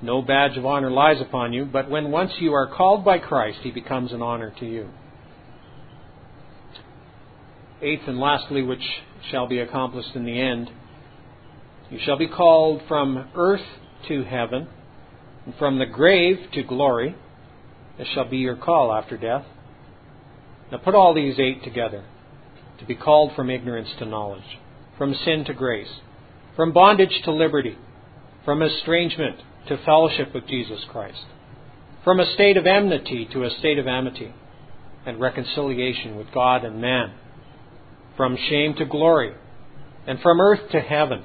No 0.00 0.22
badge 0.22 0.56
of 0.56 0.64
honor 0.64 0.90
lies 0.90 1.20
upon 1.20 1.52
you, 1.52 1.64
but 1.64 1.90
when 1.90 2.10
once 2.10 2.30
you 2.38 2.52
are 2.54 2.72
called 2.72 3.04
by 3.04 3.18
Christ, 3.18 3.58
he 3.62 3.70
becomes 3.70 4.12
an 4.12 4.22
honor 4.22 4.52
to 4.60 4.66
you. 4.66 4.88
Eighth 7.82 8.02
and 8.06 8.18
lastly, 8.18 8.62
which 8.62 8.82
shall 9.30 9.48
be 9.48 9.58
accomplished 9.58 10.14
in 10.14 10.24
the 10.24 10.40
end, 10.40 10.70
you 11.90 11.98
shall 12.04 12.18
be 12.18 12.28
called 12.28 12.82
from 12.86 13.28
earth 13.34 13.66
to 14.08 14.22
heaven, 14.22 14.68
and 15.44 15.54
from 15.56 15.78
the 15.78 15.86
grave 15.86 16.36
to 16.52 16.62
glory. 16.62 17.16
This 17.96 18.08
shall 18.14 18.28
be 18.28 18.38
your 18.38 18.56
call 18.56 18.92
after 18.92 19.16
death. 19.16 19.44
Now 20.70 20.78
put 20.78 20.94
all 20.94 21.14
these 21.14 21.38
eight 21.38 21.64
together 21.64 22.04
to 22.78 22.84
be 22.84 22.94
called 22.94 23.32
from 23.34 23.50
ignorance 23.50 23.88
to 23.98 24.04
knowledge, 24.04 24.58
from 24.96 25.14
sin 25.24 25.44
to 25.46 25.54
grace, 25.54 26.00
from 26.54 26.72
bondage 26.72 27.22
to 27.24 27.32
liberty, 27.32 27.76
from 28.44 28.62
estrangement 28.62 29.40
to 29.68 29.78
fellowship 29.84 30.34
with 30.34 30.46
Jesus 30.46 30.84
Christ, 30.90 31.24
from 32.04 32.20
a 32.20 32.32
state 32.34 32.56
of 32.56 32.66
enmity 32.66 33.28
to 33.32 33.44
a 33.44 33.50
state 33.50 33.78
of 33.78 33.86
amity 33.86 34.34
and 35.06 35.20
reconciliation 35.20 36.16
with 36.16 36.32
God 36.32 36.64
and 36.64 36.80
man, 36.80 37.14
from 38.16 38.36
shame 38.48 38.74
to 38.76 38.84
glory, 38.84 39.34
and 40.06 40.20
from 40.20 40.40
earth 40.40 40.70
to 40.72 40.80
heaven. 40.80 41.24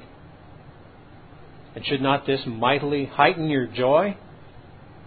And 1.74 1.84
should 1.84 2.02
not 2.02 2.26
this 2.26 2.40
mightily 2.46 3.06
heighten 3.06 3.50
your 3.50 3.66
joy 3.66 4.16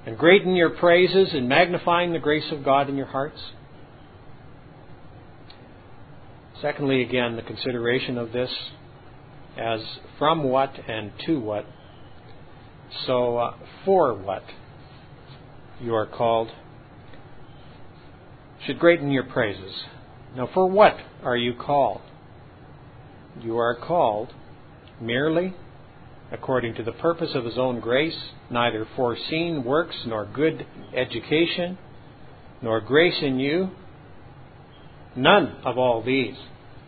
and 0.05 0.17
greaten 0.17 0.55
your 0.55 0.71
praises 0.71 1.33
in 1.33 1.47
magnifying 1.47 2.11
the 2.11 2.19
grace 2.19 2.51
of 2.51 2.63
God 2.65 2.89
in 2.89 2.97
your 2.97 3.07
hearts? 3.07 3.39
Secondly, 6.61 7.03
again, 7.03 7.35
the 7.35 7.41
consideration 7.41 8.17
of 8.17 8.31
this 8.31 8.49
as 9.57 9.79
from 10.17 10.43
what 10.43 10.73
and 10.87 11.11
to 11.25 11.39
what. 11.39 11.65
So, 13.05 13.37
uh, 13.37 13.55
for 13.85 14.13
what 14.13 14.43
you 15.81 15.93
are 15.93 16.05
called 16.05 16.49
should 18.65 18.79
greaten 18.79 19.11
your 19.11 19.23
praises. 19.23 19.83
Now, 20.35 20.49
for 20.53 20.67
what 20.67 20.97
are 21.23 21.37
you 21.37 21.53
called? 21.53 22.01
You 23.41 23.57
are 23.57 23.75
called 23.75 24.33
merely 24.99 25.53
according 26.31 26.75
to 26.75 26.83
the 26.83 26.91
purpose 26.91 27.31
of 27.35 27.45
His 27.45 27.57
own 27.57 27.79
grace, 27.79 28.17
neither 28.49 28.85
foreseen 28.95 29.63
works 29.63 29.95
nor 30.05 30.25
good 30.25 30.65
education, 30.93 31.77
nor 32.61 32.81
grace 32.81 33.21
in 33.21 33.39
you, 33.39 33.69
None 35.17 35.55
of 35.65 35.79
all 35.79 36.03
these 36.03 36.35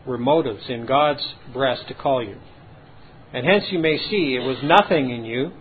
were 0.05 0.17
motives 0.19 0.69
in 0.69 0.85
God's 0.85 1.25
breast 1.51 1.87
to 1.87 1.95
call 1.95 2.23
you. 2.23 2.37
And 3.33 3.45
hence 3.45 3.65
you 3.71 3.79
may 3.79 3.97
see 3.97 4.35
it 4.35 4.45
was 4.45 4.57
nothing 4.63 5.09
in 5.09 5.25
you, 5.25 5.51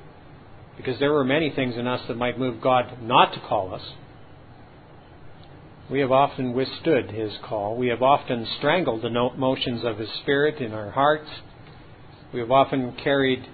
because 0.78 0.98
there 1.00 1.12
were 1.12 1.24
many 1.24 1.50
things 1.50 1.76
in 1.76 1.86
us 1.86 2.00
that 2.08 2.16
might 2.16 2.38
move 2.38 2.62
God 2.62 3.02
not 3.02 3.34
to 3.34 3.40
call 3.40 3.74
us. 3.74 3.82
We 5.90 6.00
have 6.00 6.12
often 6.12 6.52
withstood 6.52 7.10
His 7.10 7.32
call. 7.44 7.76
We 7.76 7.88
have 7.88 8.00
often 8.00 8.46
strangled 8.58 9.02
the 9.02 9.10
motions 9.10 9.84
of 9.84 9.98
His 9.98 10.08
Spirit 10.22 10.60
in 10.60 10.72
our 10.72 10.90
hearts. 10.90 11.28
We 12.32 12.40
have 12.40 12.52
often 12.52 12.94
carried 13.02 13.44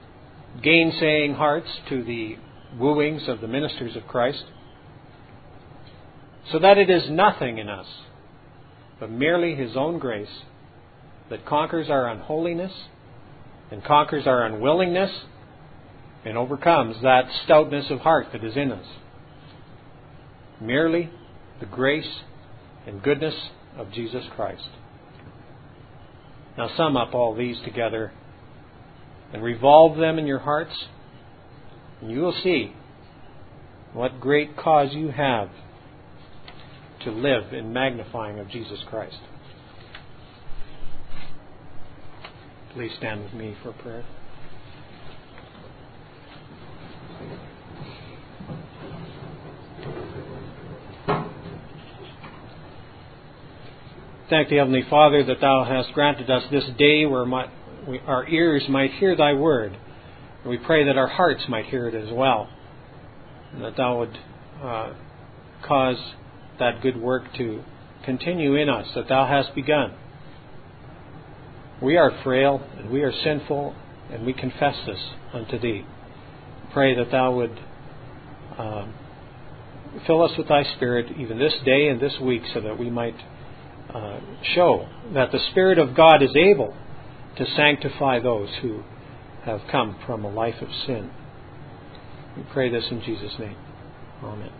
gainsaying 0.63 1.35
hearts 1.35 1.69
to 1.89 2.05
the 2.05 2.37
wooings 2.79 3.27
of 3.27 3.41
the 3.41 3.49
ministers 3.49 3.97
of 3.97 4.07
Christ. 4.07 4.45
So 6.53 6.59
that 6.59 6.77
it 6.77 6.91
is 6.91 7.09
nothing 7.09 7.59
in 7.59 7.71
us 7.71 7.87
but 9.01 9.11
merely 9.11 9.55
His 9.55 9.77
own 9.77 9.99
grace 9.99 10.43
that 11.31 11.47
conquers 11.47 11.89
our 11.89 12.07
unholiness 12.09 12.73
and 13.71 13.83
conquers 13.83 14.27
our 14.27 14.45
unwillingness 14.45 15.11
and 16.25 16.39
overcomes 16.39 16.97
that 17.03 17.25
stoutness 17.45 17.91
of 17.91 18.01
heart 18.01 18.29
that 18.33 18.45
is 18.45 18.57
in 18.57 18.73
us. 18.73 18.87
Merely 20.61 21.11
the 21.61 21.67
grace 21.67 22.21
and 22.87 23.03
goodness 23.03 23.35
of 23.77 23.93
Jesus 23.93 24.25
Christ. 24.35 24.69
Now 26.57 26.71
sum 26.77 26.97
up 26.97 27.15
all 27.15 27.35
these 27.35 27.57
together 27.65 28.13
and 29.33 29.43
revolve 29.43 29.99
them 29.99 30.19
in 30.19 30.27
your 30.27 30.39
hearts, 30.39 30.75
and 32.01 32.11
you 32.11 32.21
will 32.21 32.37
see 32.43 32.73
what 33.93 34.21
great 34.21 34.57
cause 34.57 34.93
you 34.93 35.09
have 35.09 35.51
to 37.03 37.11
live 37.11 37.53
in 37.53 37.73
magnifying 37.73 38.39
of 38.39 38.49
Jesus 38.49 38.79
Christ. 38.89 39.19
Please 42.73 42.93
stand 42.99 43.23
with 43.23 43.35
me 43.35 43.57
for 43.63 43.73
prayer. 43.73 44.05
Thank 54.35 54.49
thee, 54.49 54.57
Heavenly 54.57 54.83
Father, 54.91 55.23
that 55.27 55.41
Thou 55.41 55.63
hast 55.63 55.95
granted 55.95 56.29
us 56.29 56.43
this 56.51 56.65
day 56.77 57.07
where 57.07 57.25
my, 57.25 57.47
we, 57.87 58.01
our 58.01 58.27
ears 58.27 58.65
might 58.69 58.91
hear 58.95 59.15
Thy 59.15 59.33
word. 59.33 59.79
And 60.43 60.51
we 60.51 60.59
pray 60.59 60.87
that 60.87 60.99
our 60.99 61.07
hearts 61.07 61.45
might 61.49 61.67
hear 61.67 61.87
it 61.87 61.95
as 61.95 62.13
well. 62.13 62.49
And 63.53 63.63
that 63.63 63.77
Thou 63.77 64.01
would 64.01 64.19
uh, 64.61 64.93
cause 65.65 65.99
that 66.59 66.83
good 66.83 67.01
work 67.01 67.33
to 67.37 67.63
continue 68.05 68.57
in 68.57 68.69
us 68.69 68.89
that 68.97 69.09
thou 69.09 69.25
hast 69.25 69.55
begun. 69.55 69.95
We 71.81 71.97
are 71.97 72.11
frail 72.25 72.61
and 72.77 72.91
we 72.91 73.03
are 73.03 73.13
sinful, 73.13 73.77
and 74.11 74.27
we 74.27 74.33
confess 74.33 74.75
this 74.85 74.99
unto 75.33 75.61
thee. 75.61 75.87
Pray 76.73 76.97
that 76.97 77.13
thou 77.13 77.37
would 77.37 77.57
um, 78.59 78.95
fill 80.09 80.25
us 80.25 80.33
with 80.37 80.49
thy 80.49 80.65
Spirit 80.75 81.17
even 81.21 81.39
this 81.39 81.55
day 81.65 81.87
and 81.87 82.01
this 82.01 82.15
week 82.21 82.43
so 82.53 82.61
that 82.63 82.77
we 82.77 82.91
might 82.91 83.15
uh, 83.93 84.21
show 84.55 84.89
that 85.15 85.33
the 85.33 85.41
Spirit 85.51 85.79
of 85.79 85.97
God 85.97 86.23
is 86.23 86.35
able 86.37 86.75
to 87.37 87.47
sanctify 87.57 88.21
those 88.21 88.49
who 88.63 88.83
have 89.45 89.61
come 89.71 89.97
from 90.07 90.25
a 90.25 90.31
life 90.31 90.61
of 90.61 90.69
sin. 90.87 91.11
We 92.37 92.43
pray 92.53 92.71
this 92.71 92.85
in 92.91 93.03
Jesus' 93.03 93.35
name. 93.39 93.57
Amen. 94.23 94.53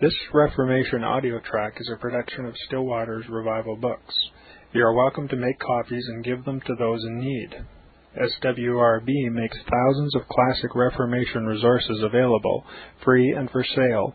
This 0.00 0.14
Reformation 0.32 1.04
audio 1.04 1.40
track 1.40 1.74
is 1.78 1.90
a 1.92 2.00
production 2.00 2.46
of 2.46 2.54
Still 2.66 2.84
Waters 2.84 3.26
Revival 3.28 3.76
Books. 3.76 4.14
You 4.72 4.84
are 4.84 4.92
welcome 4.92 5.28
to 5.28 5.36
make 5.36 5.58
copies 5.60 6.04
and 6.08 6.24
give 6.24 6.44
them 6.44 6.60
to 6.66 6.74
those 6.78 7.04
in 7.04 7.20
need. 7.20 7.50
SWRB 8.16 9.30
makes 9.32 9.56
thousands 9.70 10.14
of 10.14 10.28
classic 10.28 10.74
Reformation 10.74 11.46
resources 11.46 12.02
available, 12.02 12.64
free 13.04 13.34
and 13.36 13.50
for 13.50 13.64
sale, 13.64 14.14